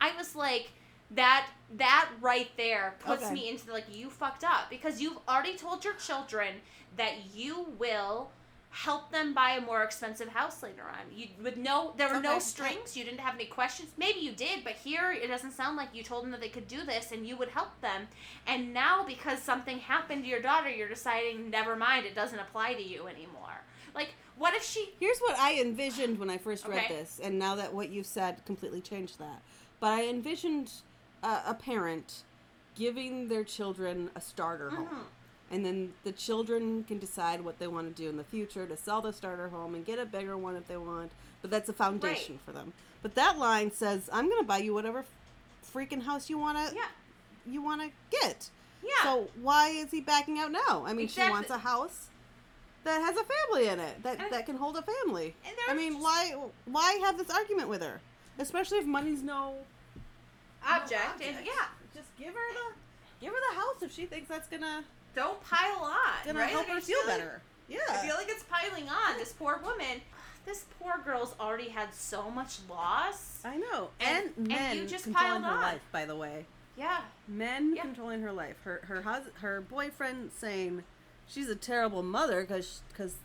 [0.00, 0.70] I was like,
[1.12, 3.32] that that right there puts Okay.
[3.34, 6.56] me into like you fucked up because you've already told your children
[6.98, 8.30] that you will
[8.70, 11.16] help them buy a more expensive house later on.
[11.16, 13.90] You with no there were no strings, you didn't have any questions.
[13.96, 16.68] Maybe you did, but here it doesn't sound like you told them that they could
[16.68, 18.08] do this and you would help them.
[18.46, 22.74] And now because something happened to your daughter, you're deciding never mind, it doesn't apply
[22.74, 23.62] to you anymore.
[23.94, 26.94] Like what if she Here's what I envisioned when I first read Okay.
[26.94, 29.42] this, and now that what you said completely changed that.
[29.80, 30.70] But I envisioned
[31.22, 32.22] uh, a parent
[32.74, 35.06] giving their children a starter home.
[35.50, 38.76] And then the children can decide what they want to do in the future to
[38.76, 41.10] sell the starter home and get a bigger one if they want.
[41.40, 42.44] But that's a foundation Right.
[42.44, 42.72] for them.
[43.02, 45.04] But that line says, "I'm going to buy you whatever
[45.74, 46.88] freaking house you want to Yeah.
[47.46, 48.50] you want to get."
[48.82, 49.02] Yeah.
[49.02, 50.84] So why is he backing out now?
[50.86, 52.08] I mean, she wants a house
[52.84, 55.34] that has a family in it that And- that can hold a family.
[55.46, 58.00] and I mean, just- why why have this argument with her?
[58.38, 59.64] Especially if money's no
[60.66, 62.74] object, no and yeah, Just give her the
[63.20, 66.24] give her the house if she thinks that's gonna don't pile on.
[66.26, 66.50] gonna right?
[66.50, 67.42] help Like, I her feel feel like- better.
[67.90, 69.18] I feel like it's piling on.
[69.18, 70.00] This poor woman.
[70.46, 73.40] This poor girl's already had so much loss.
[73.44, 73.90] I know.
[74.00, 75.60] And- And, and men you just controlling piled her on.
[75.62, 76.46] life, by the way.
[76.76, 77.02] Yeah.
[77.26, 77.82] Men Yeah.
[77.82, 78.56] controlling her life.
[78.64, 80.84] Her her hus- her boyfriend saying
[81.26, 83.16] she's a terrible mother because because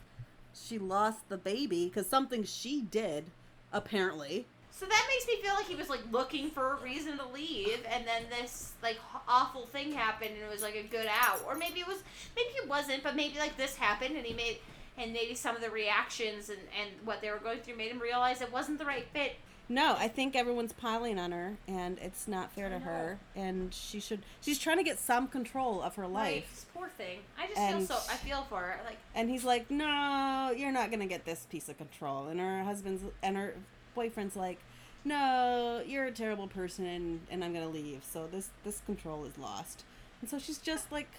[0.54, 3.32] she lost the baby because something she did
[3.72, 4.46] apparently.
[4.84, 7.80] So that makes me feel like he was like looking for a reason to leave,
[7.90, 8.98] and then this like
[9.30, 12.04] awful thing happened, and it was like a good out, or maybe it was,
[12.36, 14.58] maybe it wasn't, but maybe like this happened, and he made,
[14.98, 18.00] and maybe some of the reactions and and what they were going through made him
[18.00, 19.38] realize it wasn't the right fit.
[19.70, 23.20] No, I think everyone's piling on her, and it's not fair to her.
[23.38, 24.20] And she should.
[24.42, 26.52] She's trying to get some control of her life.
[26.52, 27.20] this poor thing.
[27.40, 28.12] I just And- feel so.
[28.14, 28.82] I feel for her.
[28.84, 32.64] Like And he's like, "No, you're not gonna get this piece of control." And her
[32.66, 33.54] husband's and her
[33.96, 34.60] boyfriend's like,
[35.06, 39.84] "No, you're a terrible person, and, I'm gonna leave." So this this control is lost,
[40.22, 41.10] and so she's just like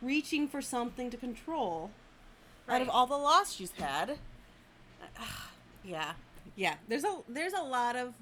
[0.00, 1.90] reaching for something to control
[2.68, 4.18] out of all the loss she's had.
[5.84, 6.12] yeah,
[6.56, 6.74] yeah.
[6.88, 8.14] There's a there's a lot of.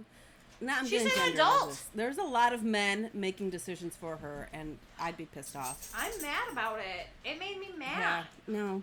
[0.62, 1.82] Not, I'm She's an adult.
[1.94, 5.90] There's a lot of men making decisions for her, and I'd be pissed off.
[5.96, 7.06] I'm mad about it.
[7.24, 7.98] It made me mad.
[7.98, 8.82] Yeah, no,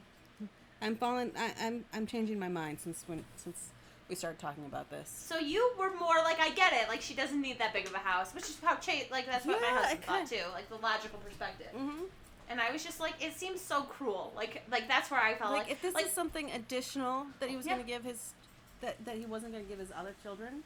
[0.81, 1.31] I'm falling.
[1.37, 3.69] I, I'm I'm changing my mind since when since
[4.09, 5.09] we started talking about this.
[5.09, 6.87] So you were more like I get it.
[6.87, 9.05] Like she doesn't need that big of a house, which is how Chase.
[9.11, 10.43] Like that's what Yeah, my husband thought too.
[10.53, 11.67] Like the logical perspective.
[11.75, 12.03] Mm-hmm.
[12.49, 14.31] And I was just like, it seems so cruel.
[14.35, 17.49] Like, like that's where I felt Like, like, if this like is something additional that
[17.49, 17.73] he was Yeah.
[17.73, 18.33] going to give his
[18.81, 20.63] that that he wasn't going to give his other children,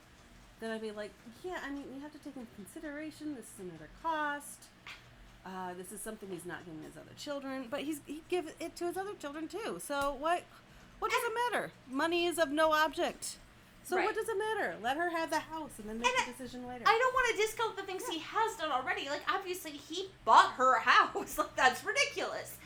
[0.60, 1.12] then I'd be like,
[1.44, 1.58] yeah.
[1.66, 4.66] I mean, you have to take into consideration this is another cost.
[5.44, 8.76] Uh, this is something he's not giving his other children, but he's he give it
[8.76, 9.80] to his other children too.
[9.84, 10.44] So what?
[11.02, 11.72] What does it matter?
[11.90, 13.38] Money is of no object.
[13.84, 14.06] So Right.
[14.06, 14.76] what does it matter?
[14.84, 16.84] Let her have the house and then make And the decision later.
[16.88, 19.10] I don't want to discount the things he has done already.
[19.10, 21.38] Like obviously he bought her a house.
[21.40, 22.58] Like that's ridiculous.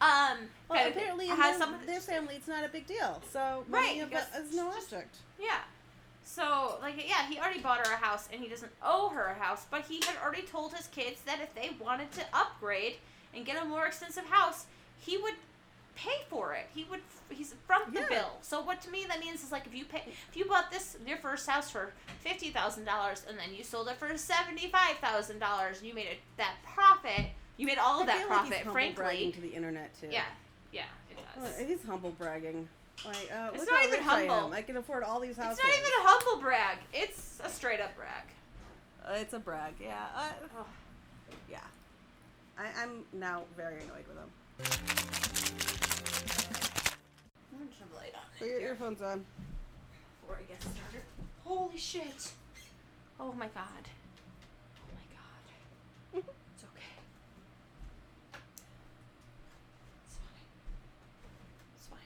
[0.00, 3.20] Um, Well, apparently, in has their, some their family, it's not a big deal.
[3.32, 5.16] So Right, money of- is no object.
[5.38, 5.58] Yeah.
[6.24, 9.34] So, like, yeah, he already bought her a house and he doesn't owe her a
[9.34, 12.98] house, but he had already told his kids that if they wanted to upgrade
[13.34, 14.66] and get a more expensive house,
[15.00, 15.34] he would
[15.94, 16.66] pay for it.
[16.74, 17.00] He would,
[17.30, 18.08] he's front the Yeah.
[18.08, 18.32] bill.
[18.42, 20.96] So, what to me that means is like if you pay, if you bought this,
[21.06, 21.92] your first house for
[22.24, 27.26] $50,000 and then you sold it for $75,000 and you made it, that profit,
[27.56, 29.32] you made all of I that like profit, humble frankly.
[29.32, 30.08] to the internet too.
[30.10, 30.24] Yeah,
[30.72, 31.58] yeah, it Well, does.
[31.58, 32.68] he's humble bragging.
[33.04, 34.52] Like, uh, It's not even rich I humble.
[34.52, 35.58] I can afford all these houses.
[35.58, 36.78] It's not even a humble brag.
[36.92, 38.24] It's a straight up brag.
[39.06, 39.72] Uh, it's a brag.
[39.80, 40.04] Yeah.
[40.14, 40.62] Uh,
[41.50, 41.60] yeah.
[42.58, 44.28] I, I'm now very annoyed with him.
[47.52, 48.20] I'm gonna turn the light on.
[48.38, 49.24] Put your earphones on.
[50.20, 51.02] before I get started.
[51.44, 52.32] Holy shit!
[53.18, 53.88] Oh my god.
[54.76, 56.24] Oh my god.
[56.54, 56.94] it's okay.
[60.06, 60.46] It's fine.
[61.76, 61.98] It's fine.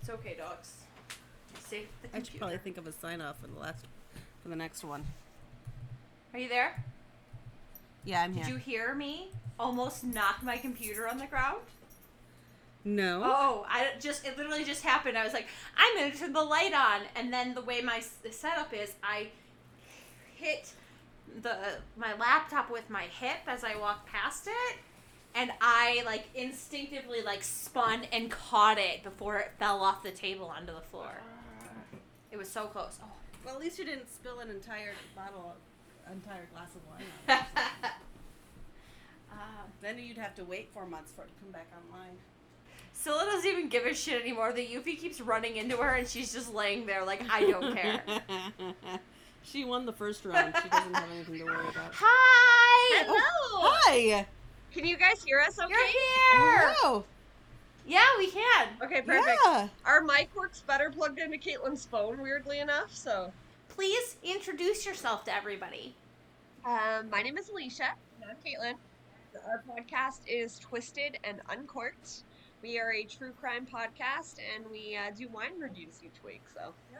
[0.00, 0.74] It's okay, dogs.
[1.68, 2.38] Save the I should computer.
[2.38, 3.86] probably think of a sign off for the last,
[4.42, 5.04] for the next one.
[6.32, 6.82] Are you there?
[8.04, 8.44] Yeah, I'm here.
[8.44, 11.58] Did you hear me almost knock my computer on the ground?
[12.84, 13.20] No.
[13.24, 15.18] Oh, I just it literally just happened.
[15.18, 18.14] I was like, I'm gonna turn the light on, and then the way my s-
[18.30, 19.28] setup is, I
[20.34, 20.72] hit
[21.42, 21.56] the
[21.96, 24.78] my laptop with my hip as I walked past it,
[25.34, 30.46] and I like instinctively like spun and caught it before it fell off the table
[30.46, 31.20] onto the floor.
[31.20, 31.96] Uh.
[32.32, 32.98] It was so close.
[33.02, 33.06] Oh.
[33.44, 35.56] Well, at least you didn't spill an entire bottle, of,
[36.12, 37.06] entire glass of wine.
[37.28, 37.90] On it.
[39.32, 42.16] um, then you'd have to wait four months for it to come back online.
[42.92, 44.52] Scylla doesn't even give a shit anymore.
[44.52, 48.02] The Yuffie keeps running into her, and she's just laying there like I don't care.
[49.42, 50.54] she won the first round.
[50.62, 51.92] She doesn't have anything to worry about.
[51.94, 53.04] Hi.
[53.06, 53.70] Hello.
[53.86, 54.26] Hi.
[54.72, 55.70] Can you guys hear us okay?
[55.70, 56.74] You're here.
[56.82, 57.04] Oh,
[57.86, 58.68] Yeah, we can.
[58.82, 59.38] Okay, perfect.
[59.46, 59.68] Yeah.
[59.84, 62.94] Our mic works better plugged into Caitlin's phone, weirdly enough.
[62.94, 63.32] So,
[63.80, 65.94] Please introduce yourself to everybody.
[66.64, 67.94] Um, my name is Alicia.
[68.22, 68.74] And I'm Caitlin.
[69.48, 72.24] Our podcast is Twisted and Uncorked.
[72.62, 76.42] We are a true crime podcast, and we uh, do wine reviews each week.
[76.54, 76.98] So, yeah.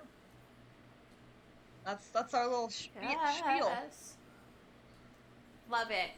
[1.84, 3.70] That's that's our little spie- spiel.
[5.70, 6.10] Love it.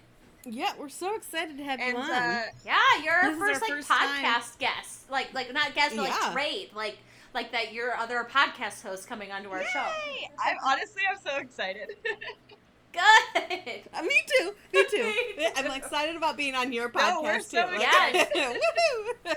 [0.44, 2.10] Yeah, we're so excited to have And you on.
[2.10, 4.24] uh, Yeah, you're our This is our first like first time.
[4.24, 5.10] podcast guest.
[5.10, 6.10] Like like not guest, but Yeah.
[6.20, 6.70] like trade.
[6.74, 6.98] Like
[7.34, 9.86] like that your other podcast host coming onto our show.
[10.06, 10.30] Yay!
[10.44, 11.88] I'm honestly, I'm so excited.
[12.92, 13.82] Good.
[13.94, 14.54] Uh, me too.
[14.72, 15.02] Me too.
[15.38, 17.74] Me I'm excited about being on your No, podcast we're so too.
[17.76, 18.28] excited.
[18.34, 19.36] Woohoo!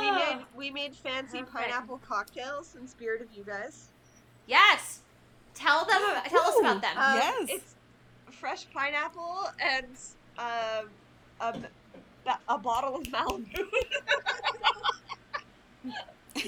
[0.00, 1.56] we made we made fancy Perfect.
[1.56, 3.88] pineapple cocktails in spirit of you guys.
[4.46, 5.00] Yes.
[5.54, 6.00] Tell them.
[6.28, 6.96] Tell us about them.
[6.98, 7.48] Um, Yes.
[7.50, 7.74] It's
[8.38, 9.86] fresh pineapple and
[10.38, 10.88] um,
[11.40, 13.46] a, b- a bottle of Malibu.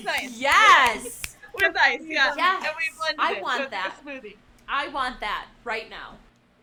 [0.05, 0.39] nice.
[0.39, 1.37] yes.
[1.55, 2.35] With ice, yeah.
[2.37, 2.65] Yes.
[2.67, 3.95] And we blended I it, want so that.
[4.05, 4.37] smoothie.
[4.69, 6.15] I want that right now.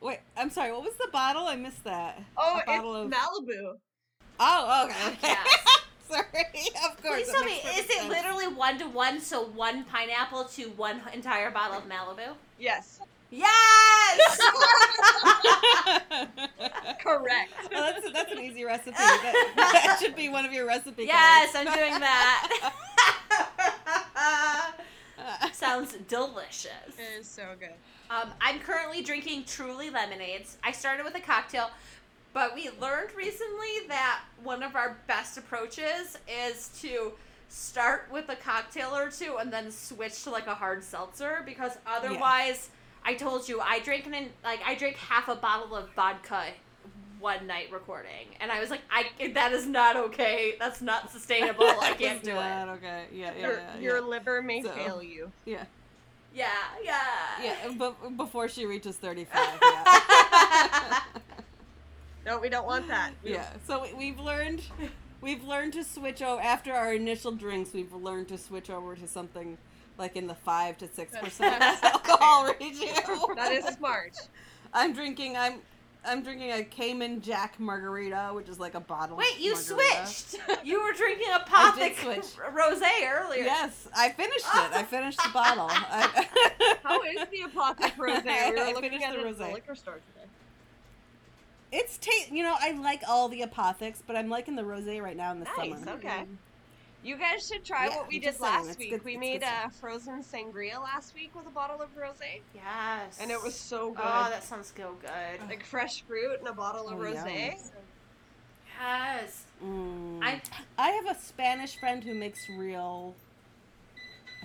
[0.01, 0.71] Wait, I'm sorry.
[0.71, 1.45] What was the bottle?
[1.47, 2.19] I missed that.
[2.37, 3.77] Oh, A it's of- Malibu.
[4.39, 5.07] Oh, okay.
[5.09, 5.17] okay.
[5.17, 5.47] Oh, yes.
[6.09, 6.25] sorry.
[6.89, 7.23] Of course.
[7.23, 9.19] Please that tell me, is perfect it literally one to one?
[9.19, 12.33] So one pineapple to one entire bottle of Malibu?
[12.59, 12.99] Yes.
[13.29, 14.19] Yes.
[17.03, 17.53] Correct.
[17.65, 18.91] Oh, that's that's an easy recipe.
[18.97, 21.05] That, that should be one of your recipe.
[21.05, 21.53] yes.
[21.55, 22.73] I'm doing that.
[25.53, 26.71] Sounds delicious.
[26.97, 27.69] It is so good.
[28.11, 30.57] Um, I'm currently drinking Truly lemonades.
[30.63, 31.71] I started with a cocktail,
[32.33, 37.13] but we learned recently that one of our best approaches is to
[37.47, 41.77] start with a cocktail or two and then switch to like a hard seltzer because
[41.87, 42.69] otherwise,
[43.03, 46.47] I told you I drank an like I drank half a bottle of vodka
[47.19, 50.55] one night recording, and I was like, I that is not okay.
[50.59, 51.63] That's not sustainable.
[51.81, 52.71] I can't do not it.
[52.73, 53.05] Okay.
[53.13, 53.31] Yeah.
[53.35, 53.41] Yeah.
[53.41, 54.05] your yeah, your yeah.
[54.05, 55.31] liver may So- fail you.
[55.45, 55.63] Yeah.
[56.33, 56.47] Yeah,
[56.83, 56.99] yeah,
[57.43, 57.55] Yeah.
[57.77, 59.59] But before she reaches 35.
[59.61, 60.99] Yeah.
[62.25, 63.13] No, we don't want that.
[63.23, 63.49] We- yeah.
[63.65, 64.61] So we, we've learned.
[65.21, 67.73] We've learned to switch over after our initial drinks.
[67.73, 69.57] We've learned to switch over to something
[69.97, 73.33] like in the five to six percent alcohol ratio.
[73.35, 74.15] That is smart.
[74.73, 75.35] I'm drinking.
[75.35, 75.61] I'm.
[76.03, 79.17] I'm drinking a Cayman Jack margarita, which is like a bottle.
[79.17, 80.05] Wait, you margarita.
[80.07, 80.41] switched.
[80.65, 82.37] You were drinking a I did Pothic switch.
[82.53, 83.43] rosé earlier.
[83.43, 84.73] Yes, I finished it.
[84.73, 85.67] I finished the bottle.
[85.71, 86.27] I,
[86.83, 88.49] How is the Apothic Rosé?
[88.51, 89.53] We were I looking finished at the it at the rosé.
[89.53, 90.27] liquor store today.
[91.71, 92.31] It's taste.
[92.31, 95.39] You know, I like all the apothics, but I'm liking the rosé right now in
[95.39, 95.79] the Nice.
[95.79, 95.91] summer.
[95.93, 96.23] Okay.
[97.03, 98.89] You guys should try Yeah, what we did just saying, last week.
[98.91, 103.17] good- we made a frozen sangria last week with a bottle of rosé, Yes.
[103.19, 104.03] and it was so good.
[104.05, 105.49] Oh, that sounds so good.
[105.49, 107.53] like fresh fruit and a bottle of Oh, rosé.
[107.53, 107.71] yum.
[108.79, 109.43] Yes.
[109.63, 110.23] Mm.
[110.23, 110.41] I
[110.77, 113.15] I have a Spanish friend who makes real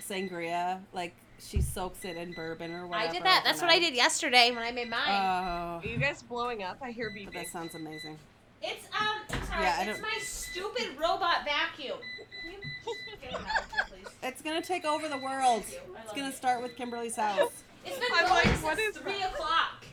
[0.01, 0.81] sangria.
[0.93, 3.09] Like she soaks it in bourbon or whatever.
[3.11, 3.43] I did that.
[3.45, 3.91] That's what I overnight.
[3.93, 5.01] did yesterday when I made mine.
[5.09, 6.79] Oh, Are you guys blowing up?
[6.83, 7.33] I hear beeping.
[7.35, 8.19] that sounds amazing.
[8.63, 9.17] It's um.
[9.31, 9.63] I'm sorry.
[9.65, 11.99] Yeah, I it's don't- my stupid robot vacuum.
[12.43, 12.59] Can you
[13.23, 14.07] get it out of here, please?
[14.23, 15.65] It's gonna take over the world.
[15.65, 15.95] Thank you.
[15.97, 16.33] I It's love gonna you.
[16.35, 17.51] start with Kimberly's house.
[17.85, 19.33] It's been I'm going like, since what is three that?
[19.33, 19.85] o'clock.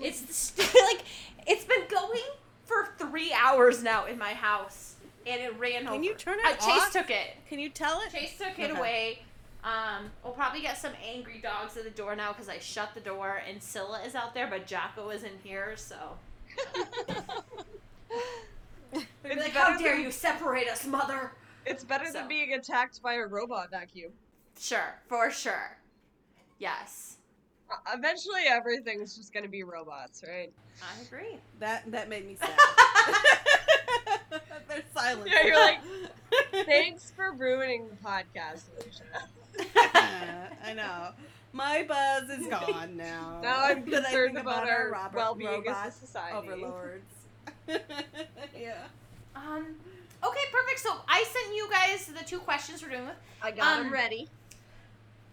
[0.00, 1.04] It's the st- like
[1.46, 2.22] it's been going
[2.66, 4.94] for three hours now in my house,
[5.26, 5.94] and it ran over.
[5.94, 6.92] Can you turn Uh, it Chase off?
[6.92, 7.36] took it.
[7.48, 8.10] Can you tell it?
[8.12, 8.78] Chase took it Okay.
[8.78, 9.18] away.
[9.64, 13.00] Um, we'll probably get some angry dogs at the door now because I shut the
[13.00, 15.96] door and Scylla is out there, but Jocko is in here, so.
[18.92, 21.32] They'd be It's like, how dare than- you separate us, mother?
[21.66, 22.12] It's better So.
[22.12, 24.12] than being attacked by a robot vacuum.
[24.58, 25.76] Sure, for sure.
[26.58, 27.16] Yes,
[27.70, 30.50] Uh, eventually, everything's just gonna be robots, right?
[30.82, 31.38] I agree.
[31.58, 32.58] That that made me sad.
[34.68, 35.30] There's silence.
[35.30, 35.80] Yeah, you're like,
[36.66, 39.28] Thanks for ruining the podcast, Alicia.
[40.64, 41.10] I know.
[41.52, 43.40] My buzz is gone now.
[43.42, 46.36] Now I'm concerned think about our robot- well-being robot as a society.
[46.36, 47.04] overlords.
[48.58, 48.84] yeah.
[49.36, 49.66] Um,
[50.24, 50.80] okay, perfect.
[50.80, 53.16] So I sent you guys the two questions we're doing with.
[53.42, 54.28] I got Um, them ready.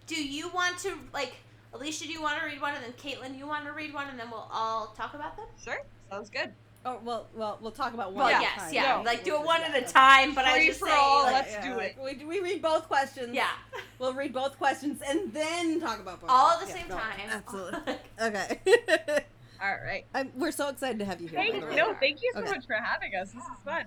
[0.06, 1.34] Do you want to, like,
[1.74, 4.08] Alicia, do you want to read one, and then Caitlin, you want to read one,
[4.08, 5.46] and then we'll all talk about them?
[5.62, 6.52] Sure, sounds good.
[6.84, 8.26] Oh well, well, we'll talk about one.
[8.26, 8.72] Well, at a yes, time.
[8.74, 8.96] yeah.
[8.98, 9.02] No.
[9.02, 11.00] Like, do it one just- at a time, but I Free was just for saying,
[11.02, 13.34] all, like, let's Yeah, do like, We, we read both questions.
[13.34, 13.48] yeah,
[13.98, 16.30] We'll read both questions and then talk about both.
[16.30, 17.20] all at the Yeah, same no, time.
[17.28, 17.94] Absolutely.
[18.22, 19.24] Okay.
[19.62, 20.04] All right.
[20.14, 21.38] I'm, we're so excited to have you here.
[21.38, 21.76] Thank, the way.
[21.76, 22.50] no, thank you so Okay.
[22.50, 23.32] much for having us.
[23.32, 23.84] This is fun.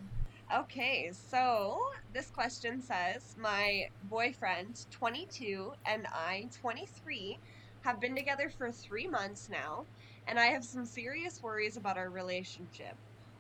[0.56, 1.80] Okay, so
[2.12, 7.38] this question says My boyfriend, 22, and I, 23,
[7.82, 9.86] have been together for three months now,
[10.28, 12.96] and I have some serious worries about our relationship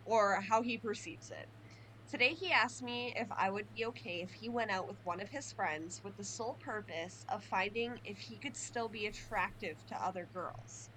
[0.05, 1.47] or how he perceives it.
[2.11, 5.19] Today, he asked me if I would be okay if he went out with one
[5.19, 9.77] of his friends with the sole purpose of finding if he could still be attractive
[9.87, 10.89] to other girls.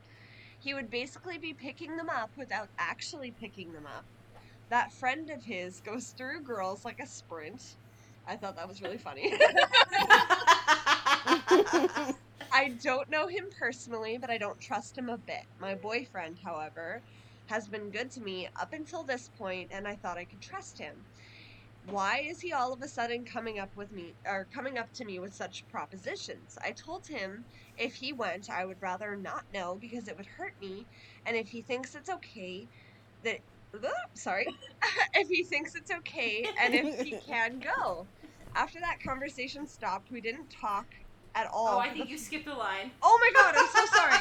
[0.63, 4.05] He would basically be picking them up without actually picking them up.
[4.71, 7.77] That friend of his goes through girls like a sprint.
[8.29, 9.35] I thought that was really funny.
[12.53, 15.43] I don't know him personally, but I don't trust him a bit.
[15.61, 17.01] My boyfriend, however,
[17.47, 20.79] has been good to me up until this point, and I thought I could trust
[20.79, 20.95] him.
[21.91, 25.05] Why is he all of a sudden coming up with me or coming up to
[25.05, 26.57] me with such propositions?
[26.65, 27.45] I told him
[27.77, 30.87] if he went, I would rather not know because it would hurt me,
[31.27, 32.69] and if he thinks it's okay,
[33.25, 33.41] that
[34.15, 34.47] sorry,
[35.15, 38.07] if he thinks it's okay and if he can go.
[38.55, 40.87] After that conversation stopped, we didn't talk
[41.35, 41.77] at all.
[41.77, 42.91] Oh, I think you skipped a line.
[43.03, 44.19] Oh my god, I'm so sorry.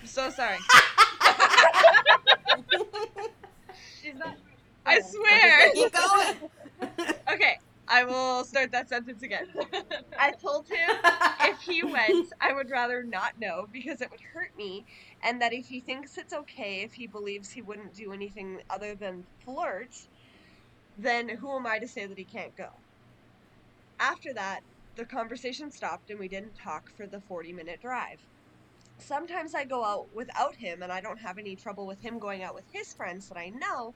[0.00, 0.58] I'm so sorry.
[4.02, 4.36] She's not.
[4.86, 5.72] I swear.
[5.74, 6.50] Keep going.
[7.32, 9.46] Okay, I will start that sentence again.
[10.18, 10.96] I told him
[11.40, 14.84] if he went, I would rather not know because it would hurt me,
[15.22, 18.94] and that if he thinks it's okay, if he believes he wouldn't do anything other
[18.94, 20.08] than flirt,
[20.98, 22.68] then who am I to say that he can't go?
[23.98, 24.60] After that,
[24.96, 28.20] the conversation stopped and we didn't talk for the 40 minute drive.
[28.98, 32.42] Sometimes I go out without him and I don't have any trouble with him going
[32.42, 33.94] out with his friends that I know,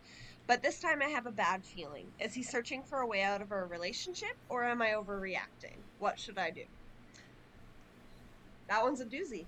[0.48, 2.06] but this time I have a bad feeling.
[2.18, 5.76] Is he searching for a way out of our relationship or am I overreacting?
[6.00, 6.64] What should I do?
[8.68, 9.44] That one's a doozy.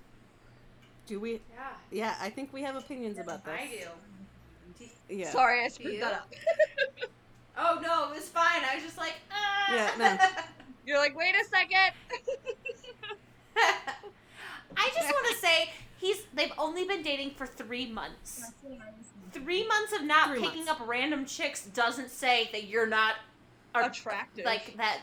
[1.07, 1.33] Do we?
[1.33, 3.53] Yeah, Yeah, I think we have opinions about this.
[3.59, 4.85] I do.
[5.09, 5.31] Yeah.
[5.31, 6.33] Sorry, I screwed that up.
[7.57, 8.61] Oh no, it was fine.
[8.67, 9.75] I was just like, ah.
[9.75, 10.17] Yeah, no.
[10.87, 11.91] You're like, wait a second.
[14.77, 15.69] I just want to say
[16.01, 16.23] he's.
[16.33, 18.51] They've only been dating for three months.
[19.31, 20.81] Three months of not Three picking months.
[20.81, 23.15] up random chicks doesn't say that you're not
[23.73, 24.43] a- Attractive.
[24.43, 24.99] like that.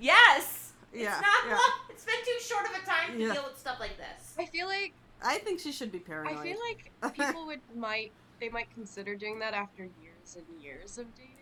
[0.00, 0.72] Yes.
[0.94, 1.12] Yeah.
[1.12, 1.52] It's not yeah.
[1.52, 1.72] long.
[1.90, 3.32] It's been too short of a time to Yeah.
[3.34, 4.34] deal with stuff like this.
[4.38, 6.38] I feel like I think she should be paranoid.
[6.38, 10.96] I feel like people would might they might consider doing that after years and years
[10.96, 11.34] of dating.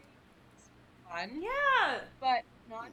[0.56, 0.68] It's
[1.08, 2.00] fun, Yeah.
[2.20, 2.88] but not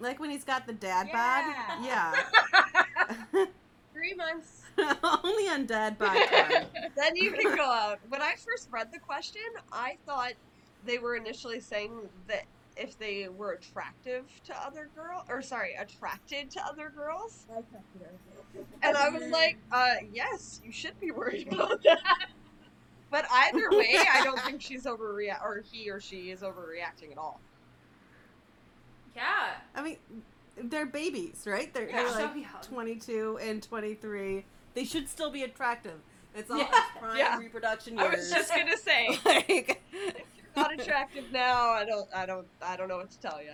[0.00, 1.64] like when he's got the dad Yeah.
[1.68, 1.84] bod.
[1.86, 3.44] Yeah.
[3.94, 4.57] three months.
[5.24, 6.64] Only on dad bod time.
[6.96, 7.98] then you can go out.
[8.08, 10.32] When I first read the question, I thought
[10.84, 11.92] they were initially saying
[12.28, 12.44] that
[12.76, 17.46] if they were attractive to other girls, or sorry, attracted to other girls.
[18.82, 22.28] And I was like, uh, yes, you should be worried about that.
[23.10, 27.18] But either way, I don't think she's overreact, or he or she is overreacting at
[27.18, 27.40] all.
[29.16, 29.48] Yeah.
[29.74, 29.96] I mean,
[30.64, 31.72] they're babies, right?
[31.72, 32.62] They're, Yeah, they're like young.
[32.62, 34.44] 22 and 23.
[34.78, 35.98] They should still be attractive.
[36.36, 36.68] It's all Yeah.
[36.70, 37.36] it's prime Yeah.
[37.36, 39.76] reproduction I was just gonna say, like, if
[40.36, 41.70] you're not attractive now.
[41.70, 43.50] I don't, I don't, I don't know what to tell you.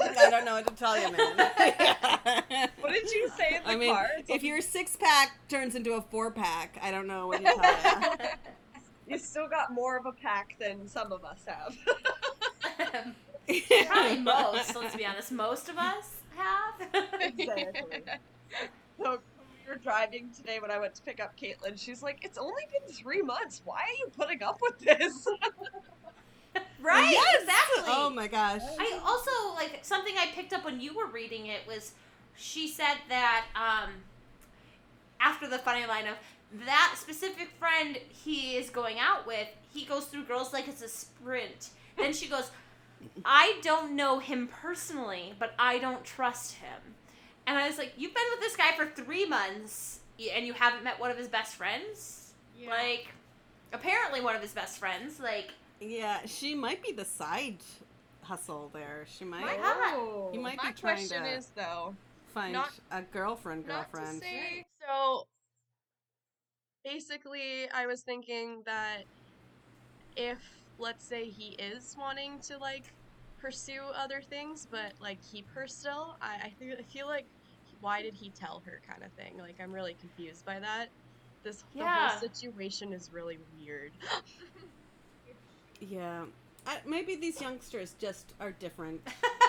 [0.00, 2.68] I don't know what to tell you, man.
[2.80, 4.06] What did you say in the I mean, car?
[4.28, 8.12] if your six pack turns into a four pack, I don't know what to tell
[8.20, 8.28] you.
[9.14, 11.76] you still got more of a pack than some of us have.
[13.88, 14.76] Probably most.
[14.76, 15.32] Let's be honest.
[15.32, 17.04] Most of us have.
[17.20, 18.04] Exactly.
[19.02, 19.18] So
[19.68, 22.38] when we were driving today when I went to pick up Caitlin, she's like, "It's
[22.38, 23.62] only been three months.
[23.64, 25.26] Why are you putting up with this?"
[26.80, 27.10] right.
[27.10, 27.42] Yes!
[27.42, 27.92] Exactly.
[27.94, 28.62] Oh my gosh.
[28.78, 31.92] I also like something I picked up when you were reading it was
[32.36, 33.90] she said that um
[35.20, 36.16] after the funny line of
[36.64, 40.88] that specific friend he is going out with, he goes through girls like it's a
[40.88, 41.70] sprint.
[41.96, 42.50] Then she goes,
[43.24, 46.94] I don't know him personally, but I don't trust him.
[47.48, 50.00] And I was like, You've been with this guy for three months
[50.34, 52.34] and you haven't met one of his best friends?
[52.66, 53.08] Like,
[53.72, 55.18] apparently one of his best friends.
[55.18, 57.56] Like, Yeah, she might be the side
[58.22, 59.06] hustle there.
[59.08, 59.94] She might Might oh, not.
[59.94, 60.30] Oh.
[60.34, 61.94] You might My be trying question to is though,
[62.34, 64.20] find not- a girlfriend, not to girlfriend.
[64.20, 65.26] say so.
[66.84, 69.04] Basically, I was thinking that
[70.16, 70.38] if
[70.78, 72.84] let's say he is wanting to like
[73.40, 77.26] pursue other things, but like keep her still, I I, feel, I feel like
[77.80, 79.38] why did he tell her kind of thing?
[79.38, 80.88] Like I'm really confused by that.
[81.44, 82.08] This the Yeah.
[82.10, 83.92] whole situation is really weird.
[85.80, 86.24] Yeah.
[86.66, 89.00] I, maybe these youngsters just are different.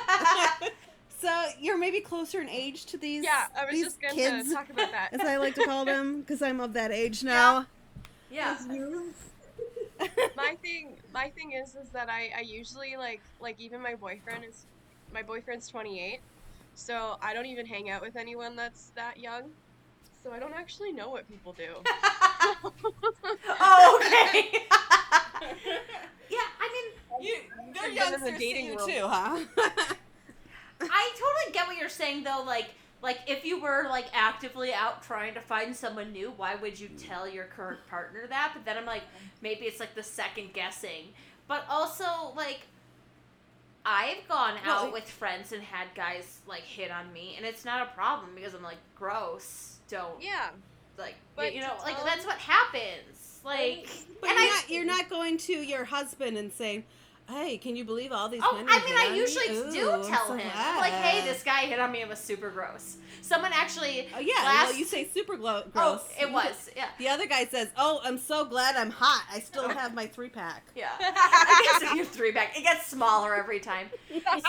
[1.20, 4.54] so you're maybe closer in age to these yeah, I was these just gonna kids,
[4.54, 5.10] talk about that.
[5.12, 7.66] as I like to call them, because I'm of that age now.
[8.32, 8.58] yeah.
[10.38, 14.46] my thing my thing is is that I, I usually like like even my boyfriend
[14.46, 14.66] is
[15.14, 16.20] my boyfriend's 28
[16.80, 19.44] so i don't even hang out with anyone that's that young
[20.24, 21.76] so i don't actually know what people do
[23.60, 24.64] oh, okay.
[26.30, 27.36] yeah, I mean, You,
[27.74, 29.40] they're they're youngsters youngsters to dating you you too, too, huh?
[30.82, 32.44] I totally get what you're saying though.
[32.46, 32.70] Like,
[33.02, 36.90] like if you were like actively out trying to find someone new, why would you
[36.90, 38.52] tell your current partner that?
[38.54, 39.04] But then I'm like,
[39.42, 41.10] maybe it's like the second guessing.
[41.48, 42.68] But also, like,
[43.86, 47.46] I've gone Well, out it- with friends and had guys like hit on me, and
[47.46, 49.78] it's not a problem because I'm like, gross.
[49.90, 50.22] Don't.
[50.22, 50.50] yeah
[50.98, 53.40] like But you know, like that's what happens.
[53.44, 53.88] Like,
[54.22, 56.84] But you're I, not, you're not going to your husband and saying,
[57.30, 59.20] "Hey, can you believe all these Oh, men?" I mean, hit I on me?
[59.20, 60.52] usually Ooh, do tell so him.
[60.56, 62.02] I'm like, hey, this guy hit on me.
[62.02, 62.98] It was super gross.
[63.22, 64.08] Someone actually.
[64.16, 66.02] Oh yeah, last- well, you say super glo- Oh, gross.
[66.20, 66.70] it was.
[66.76, 66.88] Yeah.
[66.98, 69.24] The other guy says, "Oh, I'm so glad I'm hot.
[69.32, 70.90] I still have my three pack." Yeah.
[71.00, 73.88] I guess if you have three pack, it gets smaller every time.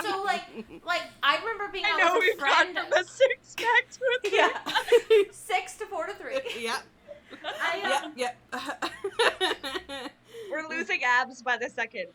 [0.02, 0.42] So like,
[0.86, 2.78] like I remember being I out know with a we've gone friend.
[2.88, 4.38] from a six pack to a three.
[4.38, 5.22] Yeah.
[5.32, 6.38] Six to four to three.
[6.62, 6.82] yep,
[7.44, 8.92] I, uh, yep, yep.
[10.50, 12.06] We're losing abs by the second.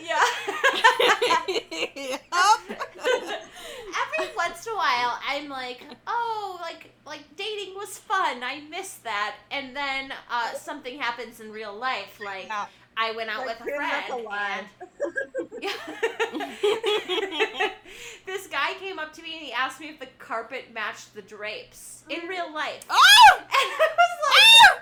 [0.00, 0.24] Yeah.
[1.96, 2.22] yep.
[4.16, 8.42] Every once in a while, I'm like, oh, like like dating was fun.
[8.42, 9.36] I miss that.
[9.50, 12.66] And then uh, something happens in real life, like Yeah.
[12.96, 14.04] I went out Like, with a Kim, friend.
[14.10, 14.66] a and-
[18.26, 21.22] this guy came up to me and he asked me if the carpet matched the
[21.22, 22.84] drapes in real life.
[22.88, 23.36] Oh!
[23.36, 24.80] And I was like,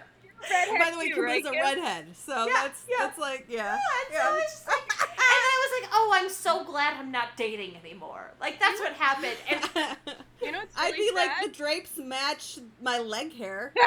[0.51, 2.97] Redhead By the way, too, Kim right, a redhead, so Yeah, that's yeah.
[3.01, 3.73] that's like yeah.
[3.75, 3.81] and
[4.13, 7.37] so I was just like, and I was like, oh, I'm so glad I'm not
[7.37, 8.33] dating anymore.
[8.41, 9.37] Like that's what happened.
[9.51, 9.97] And
[10.43, 13.73] You know what's I'd really be like the drapes match my leg hair.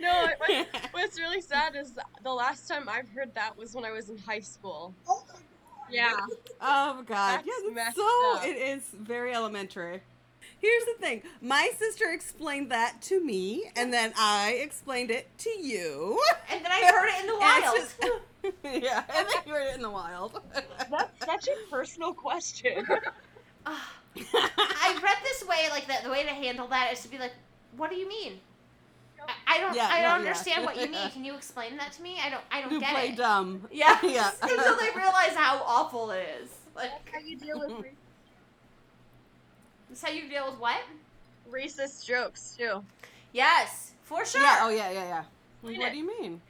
[0.00, 3.90] No, what, what's really sad is the last time I've heard that was when I
[3.90, 4.94] was in high school.
[5.08, 5.24] Oh
[5.90, 6.14] yeah.
[6.60, 8.44] Oh god, That's yeah, that's so up.
[8.44, 10.02] it is very elementary.
[10.60, 15.50] Here's the thing: my sister explained that to me, and then I explained it to
[15.50, 16.20] you.
[16.50, 17.76] and then I heard it in the wild.
[17.76, 20.40] just- yeah, and then you heard it in the wild.
[20.90, 22.84] That's such a personal question.
[22.88, 23.02] Ugh.
[23.66, 27.18] Ah, I read this way, like the, the way to handle that is to be
[27.18, 27.32] like,
[27.76, 28.40] "What do you mean?
[29.46, 30.28] I, I don't, Yeah, I don't yeah.
[30.30, 31.10] understand what you mean.
[31.10, 32.16] Can you explain that to me?
[32.24, 33.68] I don't, I don't you get play it." dumb.
[33.70, 34.30] Yeah, Yeah.
[34.42, 36.48] Until they realize how awful it is.
[36.74, 37.84] Like, How you deal with
[39.88, 40.80] that's how you deal with what?
[41.50, 42.84] Racist jokes, too.
[43.32, 44.40] Yes, for sure.
[44.42, 44.58] Yeah.
[44.62, 44.90] Oh yeah.
[44.90, 45.04] Yeah.
[45.04, 45.24] Yeah.
[45.62, 45.92] Like, what it.
[45.92, 46.40] do you mean?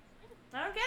[0.53, 0.85] I don't get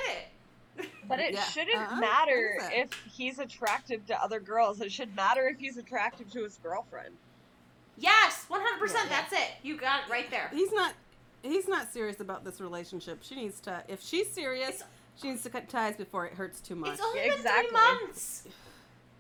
[0.78, 0.90] it.
[1.08, 1.44] But it Yeah.
[1.44, 1.96] shouldn't Uh-uh.
[2.00, 4.80] matter What is if he's attractive to other girls.
[4.82, 7.16] It should matter if he's attractive to his girlfriend.
[7.98, 9.10] Yes, one hundred percent.
[9.10, 9.22] Yeah, yeah.
[9.30, 9.52] That's it.
[9.64, 10.50] You got it right there.
[10.54, 10.94] He's not.
[11.44, 13.20] He's not serious about this relationship.
[13.22, 13.84] She needs to.
[13.88, 14.84] If she's serious, It's-
[15.22, 16.94] she needs to cut ties before it hurts too much.
[16.94, 17.68] It's only Yeah, been exactly.
[17.68, 18.44] three months.
[18.46, 18.52] It's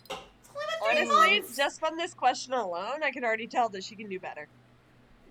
[0.10, 0.41] only been three
[0.90, 1.56] Honestly, months.
[1.56, 4.48] just from this question alone, I can already tell that she can do better.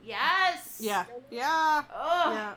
[0.04, 0.78] Yes.
[0.80, 1.04] yeah.
[1.30, 1.82] Yeah.
[1.94, 2.34] Ugh.
[2.34, 2.54] Yeah.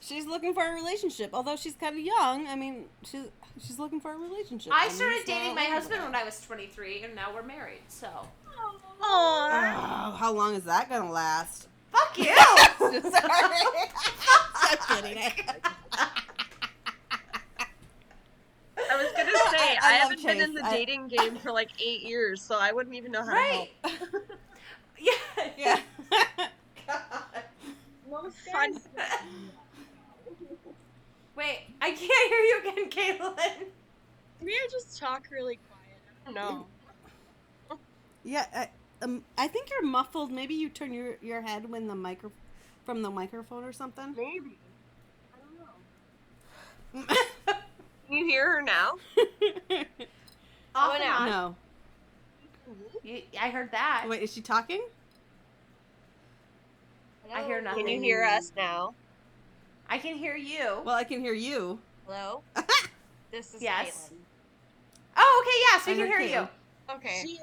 [0.00, 1.30] She's looking for a relationship.
[1.32, 3.26] Although she's kind of young, I mean, she's
[3.64, 4.72] she's looking for a relationship.
[4.74, 7.42] I and started he's not dating my husband when I was 23, and now we're
[7.42, 7.82] married.
[7.88, 8.78] So, Aww.
[9.00, 11.68] Oh, how long is that gonna last?
[11.92, 12.34] fuck you.
[12.78, 13.00] Sorry.
[14.70, 15.18] Just kidding.
[18.92, 21.52] I was gonna say I I, love haven't been in the I- dating game for
[21.52, 23.68] like eight years, so I wouldn't even know how to help.
[23.84, 23.92] right.
[24.98, 25.12] yeah.
[25.58, 25.80] yeah.
[26.86, 26.98] God.
[28.10, 28.78] Most fun.
[31.34, 33.66] Wait, I can't hear you again, Caitlin.
[34.40, 35.98] Maybe I just talk really quiet.
[36.26, 37.78] I don't know.
[38.24, 38.46] Yeah.
[38.54, 38.68] I,
[39.02, 40.30] um, I think you're muffled.
[40.30, 42.30] Maybe you turn your your head when the micro
[42.84, 44.14] from the microphone or something.
[44.16, 44.58] Maybe.
[45.34, 45.38] I
[46.94, 47.54] don't know.
[48.12, 48.92] Can you hear her now?
[50.74, 51.16] Off and now.
[51.18, 51.28] on.
[51.30, 51.56] no.
[53.02, 54.04] You, I heard that.
[54.06, 54.82] Wait, is she talking?
[57.34, 57.86] I hear nothing.
[57.86, 58.92] Can you hear us now?
[59.88, 60.82] I can hear you.
[60.84, 61.78] Well, I can hear you.
[62.06, 62.42] Hello.
[63.30, 64.10] This is Yes.
[64.12, 64.16] Caitlin.
[65.16, 66.48] Oh, okay, yes, we I can heard hear you.
[66.90, 66.96] Caitlin.
[66.96, 67.38] Okay.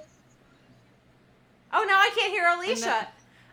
[1.73, 2.81] Oh, now I can't hear Alicia.
[2.85, 3.07] then-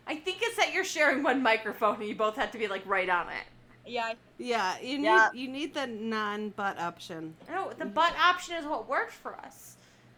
[0.05, 2.83] I think it's that you're sharing one microphone and you both have to be like
[2.85, 3.43] right on it.
[3.87, 4.13] Yeah.
[4.37, 5.29] Yeah, you need Yeah.
[5.33, 7.35] you need the non-butt option.
[7.49, 9.75] No, the butt option is what worked for us.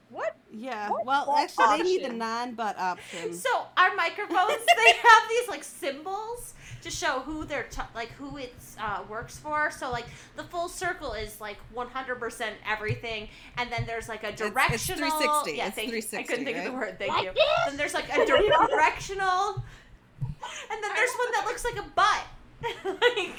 [0.09, 0.35] What?
[0.51, 0.89] Yeah.
[0.89, 3.33] What well, butt actually, they need the non-butt option.
[3.33, 8.37] So our microphones, they have these like symbols to show who they're t- like who
[8.37, 9.69] it uh, works for.
[9.69, 10.05] So like
[10.35, 14.73] the full circle is like 100% everything, and then there's like a directional.
[14.75, 15.43] it's directional.
[15.43, 15.57] 360.
[15.57, 16.19] Yeah, It's thank you.
[16.19, 16.97] I couldn't think of the word.
[16.97, 17.31] Thank Like you.
[17.33, 17.43] this?
[17.67, 19.63] Then there's like a directional,
[20.71, 22.23] and then there's one that looks like a butt.
[23.17, 23.35] like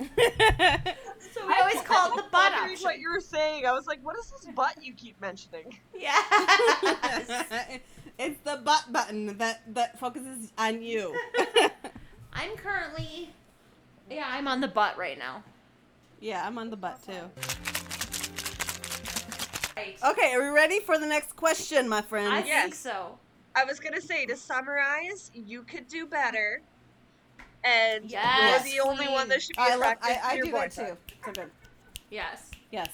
[0.00, 2.82] so, we always call it the butt option.
[2.82, 3.66] what you were saying.
[3.66, 5.78] I was like, what is this butt you keep mentioning?
[5.96, 6.20] Yeah,
[8.18, 11.14] it's the butt button that that focuses on you.
[12.32, 13.30] I'm currently.
[14.10, 15.42] Yeah, I'm on the butt right now.
[16.20, 17.30] yeah, I'm on the butt too.
[19.76, 19.96] Right.
[20.06, 22.32] Okay, are we ready for the next question, my friend?
[22.32, 22.62] I friends?
[22.62, 23.18] think so.
[23.56, 26.62] I was gonna say to summarize, you could do better,
[27.64, 29.94] and Yes, you're the only one that should be I love.
[30.02, 30.96] I, I to your do that too.
[31.24, 31.50] So good.
[32.10, 32.50] Yes.
[32.70, 32.88] Yes.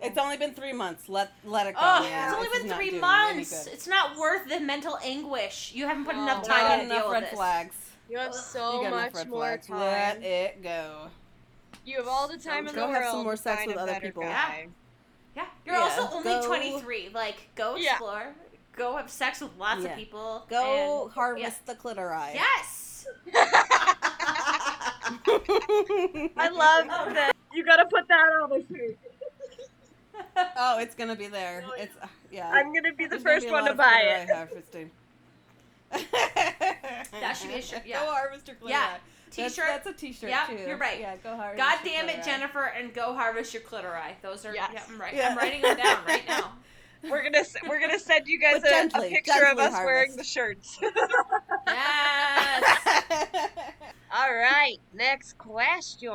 [0.00, 1.08] It's only been three months.
[1.08, 1.80] Let let it go.
[1.82, 2.28] Oh, man.
[2.28, 3.66] it's only This is been three doing you any months.
[3.68, 5.72] It's not worth the mental anguish.
[5.74, 6.22] You haven't put No.
[6.22, 7.38] enough time to enough deal red with this.
[7.38, 7.74] flags.
[8.10, 9.66] You have so you much more flags.
[9.68, 9.78] time.
[9.78, 11.08] Let it go.
[11.84, 12.92] You have all the time in the world.
[12.94, 14.22] Go have some more sex with other people.
[14.22, 14.68] guy.
[15.36, 17.08] Yeah, you're Yeah, also only go- 23.
[17.14, 17.92] Like, go Yeah.
[17.92, 18.34] explore.
[18.76, 19.90] Go have sex with lots Yeah.
[19.90, 20.44] of people.
[20.50, 22.34] Go and- harvest the clitori.
[22.34, 22.88] Yes.
[26.36, 27.32] I love that.
[27.54, 28.96] You gotta put that on the shirt.
[30.56, 31.64] oh, it's gonna be there.
[31.78, 32.50] It's uh, yeah.
[32.50, 34.30] I'm gonna be the There's first be one to of buy clitori it.
[34.34, 34.90] harvesting.
[35.92, 38.00] That should be a shirt, yeah.
[38.04, 38.70] Go harvest your clitori.
[38.70, 38.96] Yeah.
[39.30, 39.64] T-shirt.
[39.66, 40.58] That's, a t-shirt Yeah, too.
[40.66, 41.00] you're right.
[41.00, 41.56] Yeah, go harvest.
[41.56, 42.22] God your damn it.
[42.22, 44.12] Jennifer, and go harvest your clitori.
[44.20, 44.54] Those are.
[44.54, 44.70] Yes.
[44.74, 45.14] Yeah, I'm right.
[45.14, 45.28] Yeah.
[45.30, 46.52] I'm writing them down right now.
[47.10, 50.14] We're gonna we're gonna send you guys a, gently, a picture of gently us wearing
[50.14, 50.78] the shirts.
[51.66, 52.78] Yes.
[54.14, 56.10] All right, next question.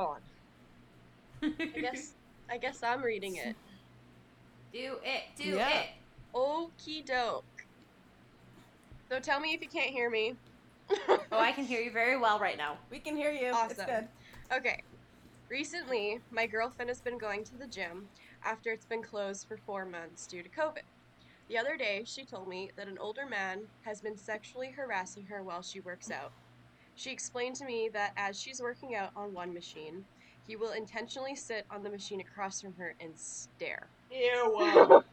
[1.44, 1.48] I
[1.82, 2.14] guess
[2.50, 3.56] I guess I'm reading it.
[4.74, 5.24] do it.
[5.38, 5.82] Do Yeah.
[5.82, 5.88] it.
[6.36, 7.46] Okie doke.
[9.12, 10.36] So tell me if you can't hear me.
[11.10, 12.78] Oh, I can hear you very well right now.
[12.90, 13.48] we can hear you.
[13.48, 13.86] It's Awesome.
[13.86, 14.08] good.
[14.58, 14.78] Okay.
[15.50, 18.10] Recently, my girlfriend has been going to the gym
[18.44, 20.84] after it's been closed for four months due to COVID.
[21.50, 25.44] The other day, she told me that an older man has been sexually harassing her
[25.44, 26.34] while she works out.
[26.98, 30.04] She explained to me that as she's working out on one machine,
[30.48, 33.88] he will intentionally sit on the machine across from her and stare.
[34.12, 34.58] Ew.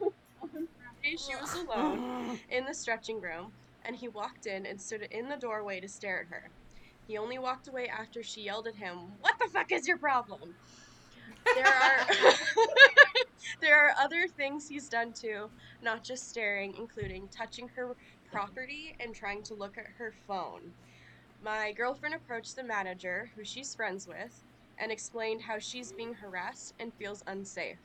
[0.41, 3.51] Friday, she was alone in the stretching room,
[3.85, 6.49] and he walked in and stood in the doorway to stare at her.
[7.07, 10.55] He only walked away after she yelled at him, What the fuck is your problem?
[11.53, 12.07] There are
[13.61, 15.51] there are other things he's done too,
[15.83, 17.95] not just staring, including touching her
[18.31, 20.73] property and trying to look at her phone.
[21.45, 24.41] My girlfriend approached the manager, who she's friends with,
[24.79, 27.77] and explained how she's being harassed and feels unsafe.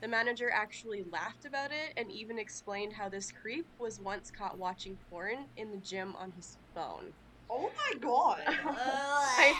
[0.00, 4.56] The manager actually laughed about it and even explained how this creep was once caught
[4.56, 7.12] watching porn in the gym on his phone.
[7.50, 8.42] oh my god.
[8.48, 9.54] I,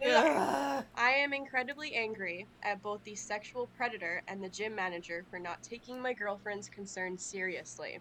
[0.96, 5.60] I am incredibly angry at both the sexual predator and the gym manager for not
[5.64, 7.98] taking my girlfriend's concerns seriously.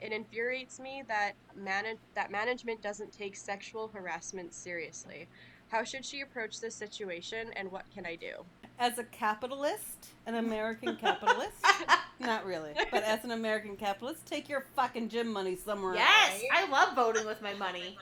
[0.00, 5.28] It infuriates me that man- that management doesn't take sexual harassment seriously.
[5.68, 8.44] How should she approach this situation and what can I do?
[8.78, 11.64] As a capitalist, an American capitalist,
[12.20, 15.92] not really, but as an American capitalist, take your fucking gym money somewhere.
[15.92, 16.00] Else.
[16.00, 17.96] Yes, I love voting with my money.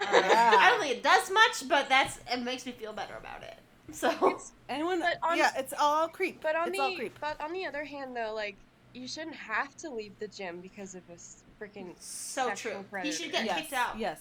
[0.00, 0.08] else.
[0.08, 3.56] I don't think it does much, but that's it makes me feel better about it.
[3.90, 4.38] So
[4.68, 5.02] Anyone?
[5.22, 6.40] On- yeah, it's all creep.
[6.40, 7.18] But on it's all the creep.
[7.20, 8.56] but on the other hand though, like
[8.94, 12.82] you shouldn't have to leave the gym because of a freaking so Sexual true.
[12.90, 13.14] predator.
[13.16, 13.98] He should get yes, kicked out.
[13.98, 14.20] Yes.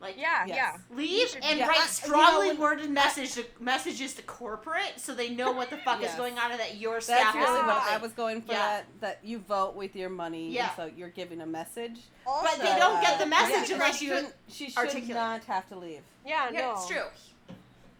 [0.00, 0.56] Like yeah, Yes.
[0.56, 0.96] yeah.
[0.96, 4.22] leave should- and Yeah, write I- you know, strongly when- worded message to, messages to
[4.22, 6.12] corporate so they know what the fuck Yes.
[6.12, 7.34] is going on and that your staff.
[7.34, 7.82] That's really what.
[7.82, 8.52] I was going for.
[8.52, 8.58] Yeah.
[8.68, 10.74] That that you vote with your money, Yeah.
[10.76, 11.98] so you're giving a message.
[12.24, 15.44] But they don't get the message Yeah, unless she you shouldn't- She should articulate not
[15.44, 16.02] have to leave.
[16.24, 16.72] Yeah, Yeah, no.
[16.74, 17.06] it's true.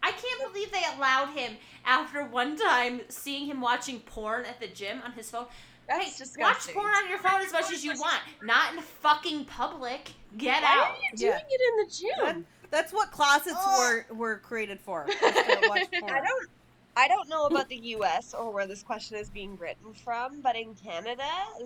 [0.01, 4.67] I can't believe they allowed him after one time seeing him watching porn at the
[4.67, 5.47] gym on his phone.
[5.89, 6.41] That's hey, disgusting.
[6.75, 10.11] watch porn on your phone as much as you want, not in fucking public.
[10.37, 10.77] Get Why out.
[10.77, 11.39] Why are you doing Yeah.
[11.49, 11.85] it in
[12.27, 12.45] the gym?
[12.71, 14.05] That's what closets Ugh.
[14.09, 15.05] were were created for.
[15.07, 16.13] watch porn.
[16.13, 16.49] I don't
[16.97, 20.55] I don't know about the US or where this question is being written from, but
[20.55, 21.23] in Canada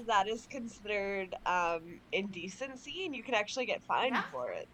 [0.07, 4.23] that is considered um, indecency and you can actually get fined Yeah.
[4.31, 4.67] for it.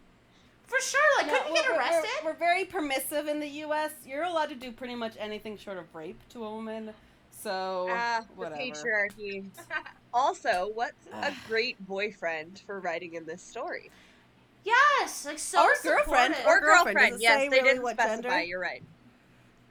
[0.68, 1.00] For sure.
[1.18, 2.26] Like, No, couldn't you get we're- we're- arrested?
[2.26, 3.92] We're, very permissive in the U.S.
[4.06, 6.94] You're allowed to do pretty much anything short of rape to a woman.
[7.42, 8.62] So Ah, the whatever.
[8.62, 9.46] patriarchy.
[10.14, 13.90] also, what's a great boyfriend for writing in this story?
[14.66, 15.26] yes.
[15.26, 16.46] Like, so Or girlfriend, supportive.
[16.46, 18.42] Or Or girlfriend, girlfriend, does it yes, they really didn't what specify, gender?
[18.44, 18.84] you're right.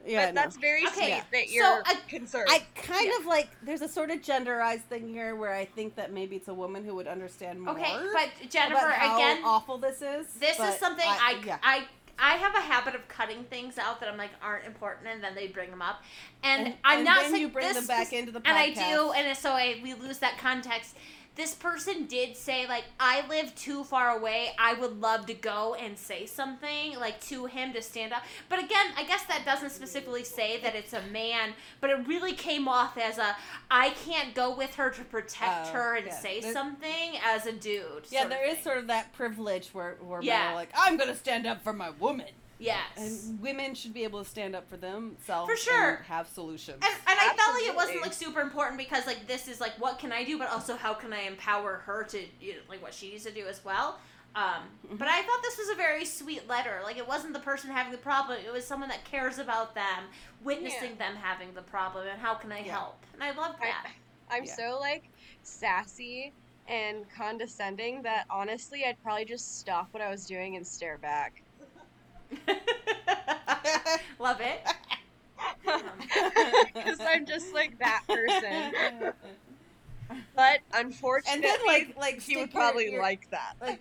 [0.06, 0.40] Yeah, but no.
[0.42, 1.22] that's very Okay, sweet Yeah.
[1.32, 2.46] that so you're I- concerned.
[2.50, 3.48] I kind of like.
[3.62, 6.84] There's a sort of genderized thing here where I think that maybe it's a woman
[6.84, 7.74] who would understand more.
[7.74, 10.26] Okay, but Jennifer, about how again, awful this is.
[10.40, 11.58] this but is something I, yeah.
[11.62, 11.84] I
[12.18, 15.34] I have a habit of cutting things out that I'm like aren't important, and then
[15.34, 16.02] they bring them up,
[16.42, 18.48] and, and, I'm and not then saying you bring this, them back into the podcast.
[18.48, 20.96] and I do, and so I we lose that context.
[21.38, 24.48] This person did say like I live too far away.
[24.58, 28.24] I would love to go and say something like to him to stand up.
[28.48, 32.32] But again, I guess that doesn't specifically say that it's a man, but it really
[32.32, 33.36] came off as a
[33.70, 36.18] I can't go with her to protect Oh, her and yeah.
[36.18, 38.06] say There- something as a dude.
[38.10, 40.50] Yeah, there is sort of that privilege where where Yeah.
[40.50, 42.26] are like, I'm gonna stand up for my woman,
[42.58, 42.86] yes.
[42.96, 45.94] and women should be able to stand up for themselves For sure.
[45.96, 46.82] and have solutions.
[46.82, 49.72] And, and I felt like it wasn't like super important because like this is like
[49.78, 52.82] what can I do, but also how can I empower her to you know, like
[52.82, 53.98] what she needs to do as well.
[54.34, 56.80] Um, but I thought this was a very sweet letter.
[56.84, 60.04] Like it wasn't the person having the problem; it was someone that cares about them,
[60.44, 62.72] witnessing them having the problem, and how can I Yeah.
[62.72, 63.04] help?
[63.14, 63.90] And I love I, that.
[64.30, 64.54] I'm Yeah.
[64.54, 65.08] so like
[65.42, 66.32] sassy
[66.68, 71.42] and condescending that honestly I'd probably just stop what I was doing and stare back.
[74.18, 74.60] Love it.
[76.74, 79.12] Because I'm just like that person.
[80.34, 83.54] But unfortunately, and then like like he would stick your- probably your- like that.
[83.60, 83.80] Like,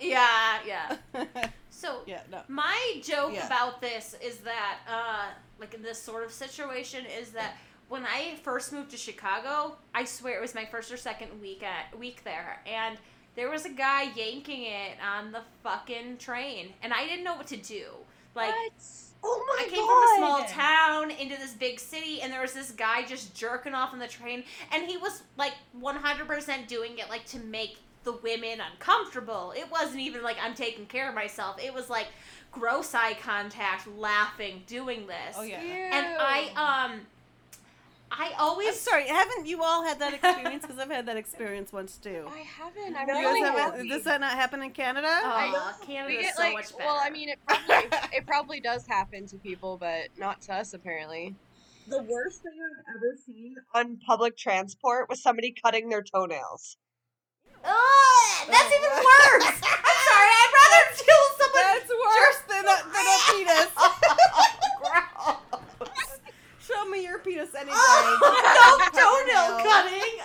[0.00, 0.96] Yeah, yeah.
[1.70, 2.40] So yeah, no.
[2.48, 3.46] My joke Yeah.
[3.46, 5.26] about this is that, uh,
[5.58, 7.56] like in this sort of situation, is that
[7.88, 11.62] when I first moved to Chicago, I swear it was my first or second week
[11.62, 12.96] at week there, and
[13.36, 17.46] there was a guy yanking it on the fucking train, and I didn't know what
[17.48, 17.86] to do.
[18.34, 18.72] Like, what?
[19.26, 19.66] Oh my god.
[19.66, 23.04] I came from a small town into this big city, and there was this guy
[23.04, 27.38] just jerking off on the train, and he was like 100% doing it like to
[27.38, 29.52] make the women uncomfortable.
[29.56, 31.56] It wasn't even like I'm taking care of myself.
[31.62, 32.08] It was like
[32.52, 35.36] gross eye contact, laughing, doing this.
[35.36, 35.58] Oh yeah.
[35.58, 37.00] And I um,
[38.16, 39.06] I I'm always sorry.
[39.08, 40.62] Haven't you all had that experience?
[40.62, 42.26] Because I've had that experience once too.
[42.32, 42.96] I haven't.
[42.96, 45.08] I'm You really haven't- does that not happen in Canada?
[45.08, 46.84] Aw, We Canada's get so like, much better.
[46.84, 50.74] well, I mean, it probably it probably does happen to people, but not to us
[50.74, 51.34] apparently.
[51.88, 56.76] The worst thing I've ever seen on public transport was somebody cutting their toenails.
[57.62, 59.60] Ugh, that's even worse.
[59.62, 60.30] I'm sorry.
[60.32, 61.66] I'd rather kill someone.
[61.74, 63.70] That's worse than a, than a penis.
[64.80, 65.36] Gross.
[66.84, 67.72] Show me your penis any day.
[67.74, 70.20] Oh, no toenail cutting.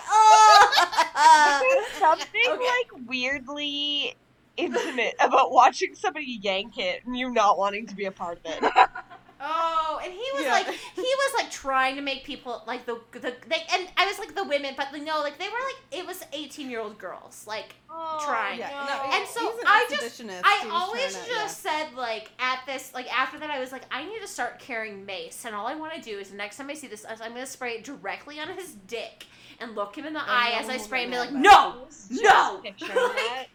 [1.22, 1.84] Oh.
[1.98, 2.64] Something Okay.
[2.64, 4.14] like weirdly
[4.56, 8.52] intimate about watching somebody yank it and you not wanting to be a part of
[8.52, 8.72] it.
[9.42, 10.52] Oh, and he was Yeah.
[10.52, 14.18] like, he was like trying to make people like the the they, and I was
[14.18, 17.44] like the women, but no, like they were like it was eighteen year old girls,
[17.46, 18.58] like oh, Trying.
[18.58, 18.84] Yeah, no.
[18.96, 22.30] no, And he's so an I just- I He's always trying just to- said like
[22.38, 25.54] at this like after that I was like I need to start carrying mace, and
[25.54, 27.74] all I want to do is the next time I see this, I'm gonna spray
[27.76, 29.24] it directly on his dick
[29.58, 31.86] and look him in the I eye know as I spray and be like, no,
[32.10, 32.60] no.
[32.62, 32.92] picturing.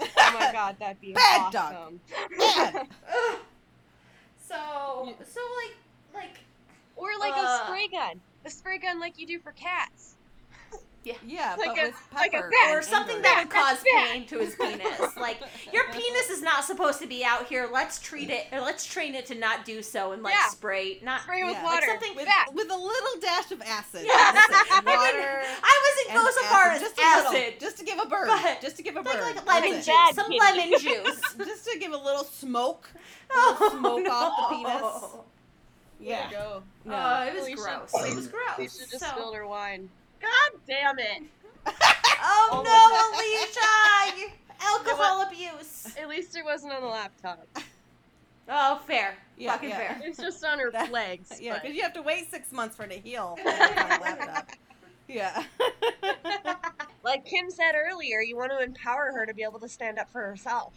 [0.00, 1.74] Oh my god, that'd be Bad dog.
[1.74, 2.00] awesome.
[2.38, 2.84] Yeah.
[4.48, 5.76] So so like
[6.14, 6.38] like
[6.96, 7.40] Or like Uh.
[7.40, 8.20] a spray gun.
[8.44, 10.14] A spray gun like you do for cats.
[11.26, 12.74] Yeah, Like but a- with like a pepper bat.
[12.76, 15.16] or something that would cause pain to his penis.
[15.16, 15.40] Like
[15.72, 17.68] your penis is not supposed to be out here.
[17.72, 20.48] Let's treat it or let's train it to not do so and like Yeah.
[20.48, 21.76] spray not Spray with Yeah, water.
[21.86, 24.02] like something- with, with a little dash of acid.
[24.04, 24.32] Yeah.
[24.32, 24.54] That's it.
[24.70, 25.18] I water.
[25.18, 27.54] wouldn't- I wasn't and go so far as just a little, acid.
[27.60, 29.22] just to give a burn, But- just to give a Like, burn.
[29.22, 30.40] like That's lemon juice, Bad some kitty.
[30.40, 31.20] lemon juice.
[31.46, 32.88] just to give a little smoke,
[33.34, 34.80] a little smoke off the penis.
[34.80, 35.24] no.
[36.00, 36.62] Yeah, go.
[36.84, 36.94] no.
[36.94, 37.56] Uh, it was Alicia-
[37.90, 38.06] gross.
[38.08, 38.42] It was gross.
[38.56, 39.90] Alicia just so- spilled her wine.
[40.20, 41.22] God damn it.
[42.20, 44.32] Oh Oh no, Alicia!
[44.60, 45.94] Alcohol abuse.
[45.96, 47.46] At least it wasn't on the laptop.
[48.50, 49.14] Oh, fair.
[49.36, 49.76] Yeah, Fucking yeah.
[49.76, 50.00] fair.
[50.02, 51.38] It's just on her That- legs.
[51.38, 53.36] yeah, because you have to wait six months for it to heal.
[53.38, 53.44] on
[54.00, 54.48] laptop.
[55.06, 55.42] Yeah.
[57.04, 60.10] Like Kim said earlier, you want to empower her to be able to stand up
[60.10, 60.72] for herself.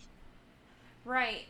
[1.05, 1.45] Right.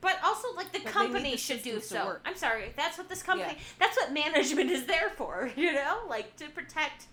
[0.00, 2.16] But also, like, the But company the should do so.
[2.24, 2.72] I'm sorry.
[2.76, 3.62] That's what this company, Yeah.
[3.78, 5.98] that's what management is there for, you know?
[6.08, 7.06] Like, to protect the,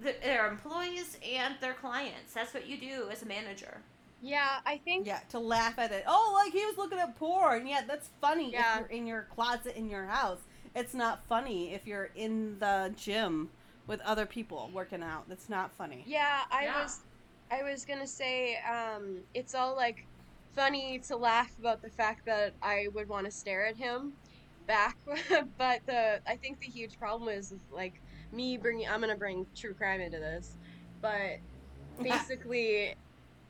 [0.00, 2.32] their employees and their clients.
[2.34, 3.78] That's what you do as a manager.
[4.22, 5.06] Yeah, I think.
[5.06, 6.04] Yeah, to laugh at it.
[6.06, 7.66] Oh, like he was looking at porn.
[7.66, 8.74] Yeah, that's funny Yeah.
[8.74, 10.40] if you're in your closet in your house.
[10.74, 13.50] It's not funny if you're in the gym
[13.86, 15.28] with other people working out.
[15.28, 16.04] That's not funny.
[16.06, 16.82] Yeah, I Yeah.
[16.82, 17.00] was.
[17.50, 20.06] I was gonna say, um, it's all like
[20.54, 24.12] funny to laugh about the fact that I would want to stare at him
[24.66, 24.96] back,
[25.58, 28.00] but the I think the huge problem is, is like
[28.32, 28.88] me bringing.
[28.88, 30.56] I'm gonna bring true crime into this,
[31.00, 31.38] but
[32.02, 32.94] basically,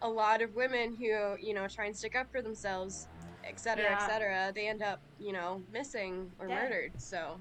[0.03, 3.07] a lot of women who you know try and stick up for themselves,
[3.45, 3.99] et cetera, Yeah.
[4.03, 6.55] et cetera, they end up you know missing or Dead.
[6.63, 6.93] murdered.
[7.01, 7.39] So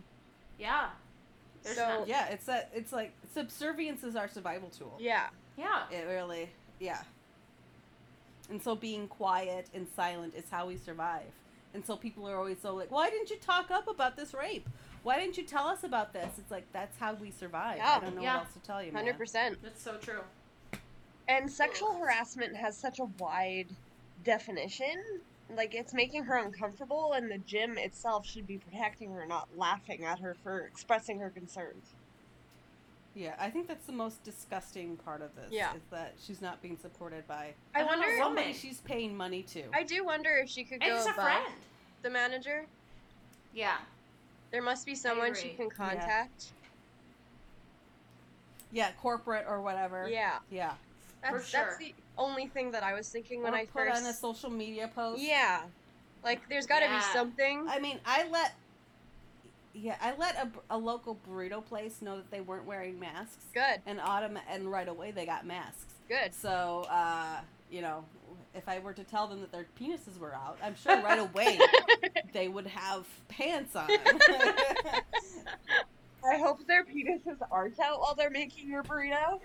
[0.57, 0.89] Yeah.
[1.63, 2.69] There's So- not- Yeah, it's that.
[2.73, 4.95] It's like subservience is our survival tool.
[4.99, 5.27] yeah,
[5.57, 5.89] yeah.
[5.91, 7.01] It really, yeah.
[8.49, 11.31] And so being quiet and silent is how we survive.
[11.73, 14.67] And so people are always so like, why didn't you talk up about this rape?
[15.03, 16.37] Why didn't you tell us about this?
[16.37, 17.77] It's like that's how we survive.
[17.77, 17.97] Yeah.
[17.97, 18.37] I don't know Yeah.
[18.37, 19.03] what else to tell you, man.
[19.03, 19.57] hundred percent.
[19.61, 20.21] That's so true.
[21.27, 23.67] And sexual harassment has such a wide
[24.23, 25.21] definition.
[25.55, 30.03] Like it's making her uncomfortable, and the gym itself should be protecting her, not laughing
[30.05, 31.93] at her for expressing her concerns.
[33.15, 35.51] Yeah, I think that's the most disgusting part of this.
[35.51, 35.73] Yeah.
[35.73, 38.07] is that she's not being supported by I Another wonder.
[38.07, 38.19] woman.
[38.23, 39.63] somebody she's paying money to.
[39.73, 41.53] I do wonder if she could And go it's a above friend.
[42.03, 42.65] the manager.
[43.53, 43.77] Yeah.
[44.51, 46.47] There must be someone she can contact.
[48.71, 50.07] yeah, corporate or whatever.
[50.09, 50.73] Yeah, yeah.
[51.21, 51.61] that's, sure.
[51.61, 54.01] that's the only thing that I was thinking when or I put first.
[54.01, 55.21] on a social media post.
[55.21, 55.61] yeah,
[56.23, 56.97] like there's got to Yeah.
[56.97, 57.65] be something.
[57.69, 58.55] I mean, I let
[59.73, 63.81] Yeah, I let a, a local burrito place know that they weren't wearing masks, Good.
[63.85, 65.93] and autumn and right away they got masks.
[66.09, 66.33] Good.
[66.33, 67.37] So, uh,
[67.71, 68.03] you know,
[68.53, 71.59] if I were to tell them that their penises were out, I'm sure right away
[72.33, 73.89] they would have pants on.
[76.31, 79.39] I hope their penises aren't out while they're making your burrito.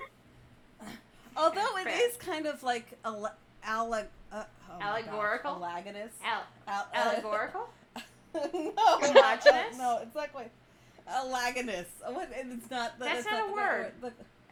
[1.37, 5.53] Although it is kind of like a alle- uh, oh my gosh, Allegorical?
[6.25, 7.69] Al- Al- uh, allegorical?
[8.35, 8.99] no,
[9.79, 10.51] no, it's not quite.
[11.09, 11.87] Alagonous.
[12.09, 12.31] What?
[12.35, 12.99] It's not.
[12.99, 13.93] That's that's not a the- word.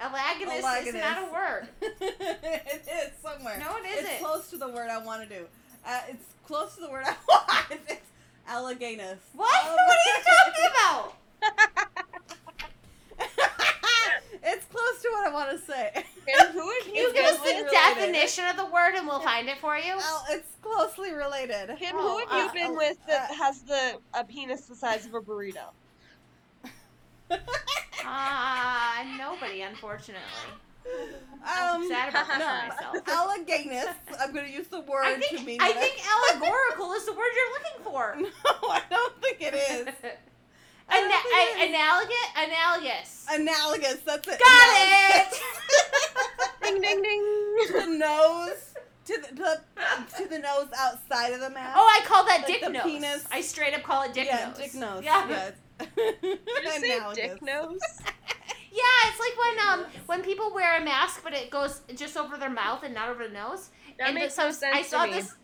[0.03, 1.69] The- Alagonous is not a word.
[1.81, 3.59] it is somewhere.
[3.59, 4.19] No, It's isn't.
[4.25, 5.45] close to the word I want to do.
[5.87, 7.81] Uh, it's close to the word I want.
[7.89, 8.01] It's
[8.47, 9.19] alligator.
[9.35, 9.65] What?
[9.67, 11.15] Um, what are you talking about?
[14.45, 15.91] it's close to what I want to say.
[15.95, 16.05] And
[16.53, 17.71] who have Can you It's give us the related.
[17.73, 19.97] definition of the word and we'll find it for you?
[19.97, 21.77] Well, it's closely related.
[21.79, 24.63] Kim, Oh, who have you uh, been uh, with that uh, has the a penis
[24.67, 25.65] the size of a burrito?
[28.05, 30.23] Ah, nobody, unfortunately.
[31.45, 32.47] I'm Um, sad about that no.
[32.47, 33.09] for myself.
[33.49, 33.95] Alligator.
[34.21, 35.61] I'm going to use the word I to think mean.
[35.61, 38.17] I that think allegorical is the word you're looking for.
[38.45, 39.89] No, I don't think it is.
[40.89, 43.27] I Ana- think it analogous, analogous.
[43.31, 44.01] Analogous.
[44.05, 44.39] That's it.
[44.41, 45.41] Got Analogous.
[46.63, 47.23] Ding ding ding.
[47.73, 48.75] the nose
[49.07, 51.75] to the, to, to the nose outside of the mouth.
[51.77, 52.83] Oh, I call that Like dick the nose.
[52.83, 53.25] penis.
[53.33, 54.57] I straight up call it dick yeah, nose.
[54.59, 55.03] dick nose.
[55.05, 55.29] Yeah.
[55.29, 55.51] Yeah.
[55.79, 55.89] Did
[56.23, 57.81] you dick nose?
[58.75, 62.39] Yeah, it's like when um when people wear a mask, but it goes just over
[62.39, 63.69] their mouth and not over the nose.
[63.99, 65.35] That and makes so no sense I saw this,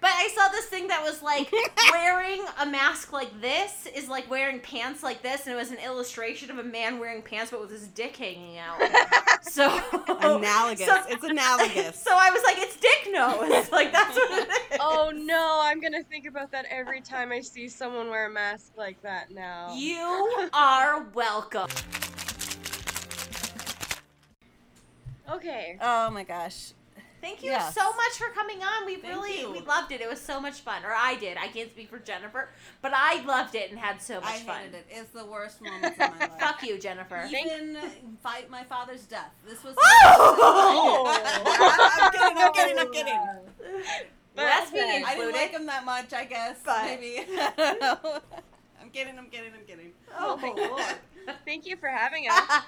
[0.00, 1.52] but I saw this thing that was like
[1.92, 5.78] wearing a mask like this is like wearing pants like this, and it was an
[5.78, 8.80] illustration of a man wearing pants but with his dick hanging out.
[9.42, 9.66] So
[10.20, 10.86] Analogous.
[10.86, 11.96] So- it's analogous.
[12.04, 13.70] So I was like, it's dick nose.
[13.72, 14.78] Like that's what it is.
[14.80, 18.72] Oh no, I'm gonna think about that every time I see someone wear a mask
[18.76, 19.74] like that now.
[19.74, 21.68] You are welcome.
[25.30, 25.78] Okay.
[25.80, 26.72] oh my gosh.
[27.20, 27.74] Thank you Yes.
[27.74, 28.86] so much for coming on.
[28.86, 29.50] We Thank really you.
[29.52, 30.00] we loved it.
[30.00, 30.84] It was so much fun.
[30.84, 31.36] Or I did.
[31.36, 32.48] I can't speak for Jennifer,
[32.82, 34.56] but I loved it and had so much I fun.
[34.60, 34.86] hated it.
[34.90, 36.30] It's the worst moments of my life.
[36.40, 37.26] Fuck you, Jennifer.
[37.28, 37.76] Even
[38.22, 39.32] fight my father's death.
[39.46, 39.76] This was.
[39.78, 41.06] Oh!
[42.00, 42.78] I'm kidding.
[42.78, 43.18] I'm kidding.
[43.18, 43.36] I'm
[43.82, 44.06] kidding.
[44.36, 46.12] Breastfeeding I didn't like him that much.
[46.12, 46.58] I guess.
[46.64, 47.18] But- Maybe.
[47.38, 48.20] I don't know.
[48.80, 49.18] I'm kidding.
[49.18, 49.52] I'm kidding.
[49.52, 49.92] I'm kidding.
[50.18, 51.36] Oh, my oh, Lord.
[51.44, 52.62] Thank you for having us.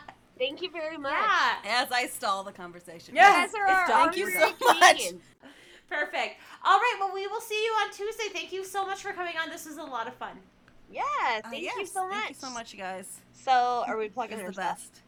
[0.44, 1.12] Thank you very much.
[1.12, 1.82] yeah.
[1.82, 3.14] As I stall the conversation.
[3.14, 3.46] Yes, Yeah.
[3.46, 3.86] guys are our.
[4.06, 4.58] Thank you so much.
[4.80, 5.22] Canadians.
[5.88, 6.40] Perfect.
[6.64, 6.96] All right.
[6.98, 8.24] Well, we will see you on Tuesday.
[8.32, 9.50] Thank you so much for coming on.
[9.50, 10.38] This was a lot of fun.
[10.90, 11.02] Yeah,
[11.44, 12.16] Uh, thank you so much.
[12.16, 13.20] Thank you so much, you guys.
[13.32, 14.78] So, are we plugging It's her the stuff?
[14.78, 15.00] best.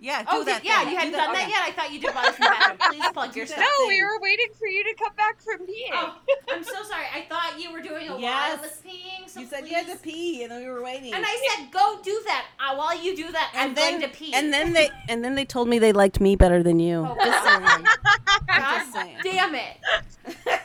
[0.00, 0.62] Yeah, do oh, that.
[0.62, 0.80] did, yeah.
[0.84, 0.92] thing.
[0.92, 1.50] You hadn't done that okay.
[1.50, 1.62] yet.
[1.66, 2.78] I thought you did while I was in the bathroom.
[2.90, 3.64] Please plug your Do stuff.
[3.66, 5.90] No, we were waiting for you to come back from peeing.
[5.92, 6.16] Oh,
[6.50, 7.06] I'm so sorry.
[7.12, 8.60] I thought you were doing a while I Yes.
[8.60, 9.28] was peeing.
[9.28, 9.70] So You said please.
[9.70, 11.12] you had to pee, and then we were waiting.
[11.14, 14.12] And I said, "Go do that." Uh, while you do that, I'm and then, going
[14.12, 14.32] to pee.
[14.34, 17.04] And then they and then they told me they liked me better than you.
[17.08, 17.66] Oh, Just God.
[17.66, 17.86] saying.
[18.46, 19.16] God just saying.
[19.22, 19.76] damn it!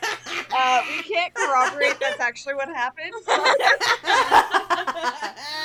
[0.56, 3.12] Uh, we can't corroborate that's actually what happened.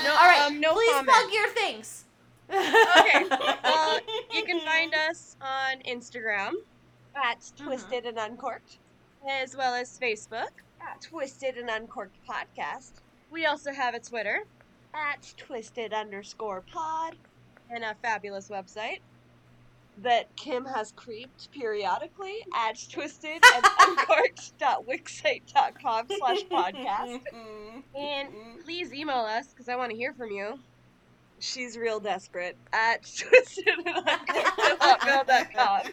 [0.04, 1.08] No, All right, um, no please comment.
[1.14, 2.04] plug your things.
[2.50, 3.26] Okay.
[3.64, 4.00] Well,
[4.32, 6.52] you can find us on Instagram
[7.14, 7.66] at mm-hmm.
[7.66, 8.78] Twisted and Uncorked,
[9.28, 12.92] as well as Facebook at Twisted and Uncorked Podcast.
[13.30, 14.44] We also have a Twitter
[14.94, 17.16] at Twisted underscore pod
[17.70, 19.00] and a fabulous website
[20.02, 27.20] that Kim has creeped periodically at twisted and uncorked.wixsite.com slash podcast.
[27.94, 28.28] And
[28.64, 30.58] please email us because I want to hear from you.
[31.40, 35.92] She's real desperate at twistedanduncorked.hotmail.com.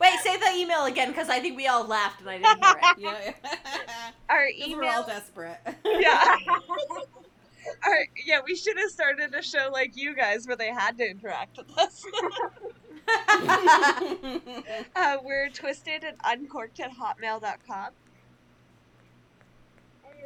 [0.00, 2.76] Wait, say the email again because I think we all laughed and I didn't hear
[2.76, 2.96] it.
[2.98, 4.10] yeah, yeah.
[4.30, 5.06] Our because we're all email.
[5.06, 5.58] desperate.
[5.84, 6.36] Yeah.
[7.84, 11.10] Our, yeah, we should have started a show like you guys where they had to
[11.10, 12.04] interact with us.
[14.96, 17.88] uh, we're twisted and uncorked at hotmail.com.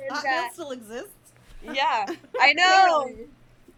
[0.02, 1.32] And, uh, Hotmail still exists.
[1.72, 2.06] yeah,
[2.40, 3.10] I know.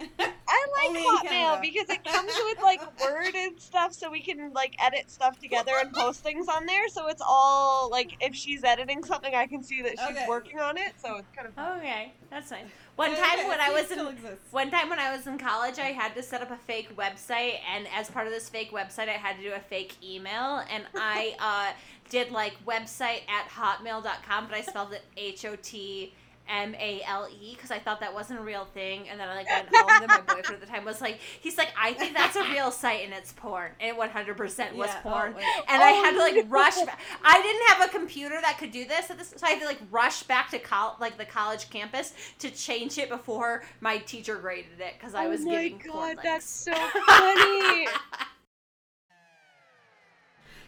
[0.00, 0.06] I
[0.48, 1.58] like Only Hotmail Canada.
[1.62, 5.72] because it comes with like Word and stuff, so we can like edit stuff together
[5.80, 6.88] and post things on there.
[6.88, 10.26] So it's all like if she's editing something, I can see that she's Okay.
[10.28, 10.92] working on it.
[11.02, 11.78] So it's kind of fun.
[11.78, 12.66] Okay, that's fine.
[12.96, 14.52] One time when I was in exists.
[14.52, 17.54] one time when I was in college, I had to set up a fake website,
[17.74, 20.84] and as part of this fake website, I had to do a fake email, and
[20.94, 21.72] I uh,
[22.10, 26.12] did like website at hotmail.com, but I spelled it H O T
[26.48, 29.34] M A L E because I thought that wasn't a real thing, and then I
[29.34, 31.94] like went home and then my boyfriend at the time was like, he's like, I
[31.94, 35.00] think that's a real site and it's porn, and it one hundred percent was Yeah,
[35.04, 35.44] oh, porn, wait.
[35.68, 36.76] and I had to oh, like rush.
[36.84, 37.00] Back.
[37.24, 39.66] I didn't have a computer that could do this, at this, so I had to
[39.66, 44.36] like rush back to col- like the college campus to change it before my teacher
[44.36, 47.86] graded it because I oh was oh my getting porn god, that's so funny.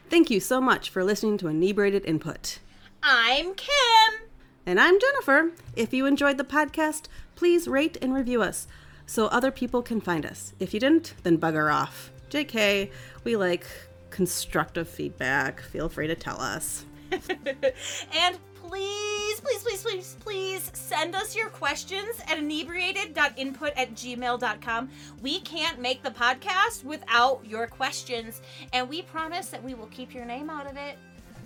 [0.09, 2.61] Thank you so much for listening to Inebriated Input.
[3.03, 4.26] I'm Kim.
[4.69, 5.53] And I'm Jennifer.
[5.77, 7.05] If you enjoyed the podcast,
[7.37, 8.67] please rate and review us
[9.07, 10.55] so other people can find us.
[10.59, 12.11] If you didn't, then bugger off.
[12.31, 12.91] JK,
[13.23, 13.65] we like
[14.11, 15.61] constructive feedback.
[15.61, 16.85] Feel free to tell us.
[17.13, 24.91] and please, please, please, please, please send us your questions at inebriated.input at gmail.com.
[25.23, 28.43] We can't make the podcast without your questions,
[28.73, 30.99] and we promise that we will keep your name out of it.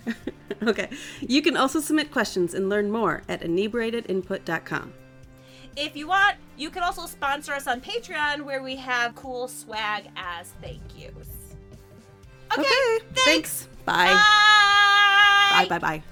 [0.63, 0.89] okay.
[1.21, 4.93] You can also submit questions and learn more at inebriatedinput.com.
[5.77, 10.09] If you want, you can also sponsor us on Patreon where we have cool swag
[10.17, 11.13] as thank yous.
[12.51, 13.05] Okay, Okay.
[13.13, 13.67] Thanks.
[13.85, 14.13] Bye.
[14.13, 15.65] Bye.
[15.67, 15.79] Bye.
[15.79, 15.79] Bye.
[15.79, 16.03] Bye.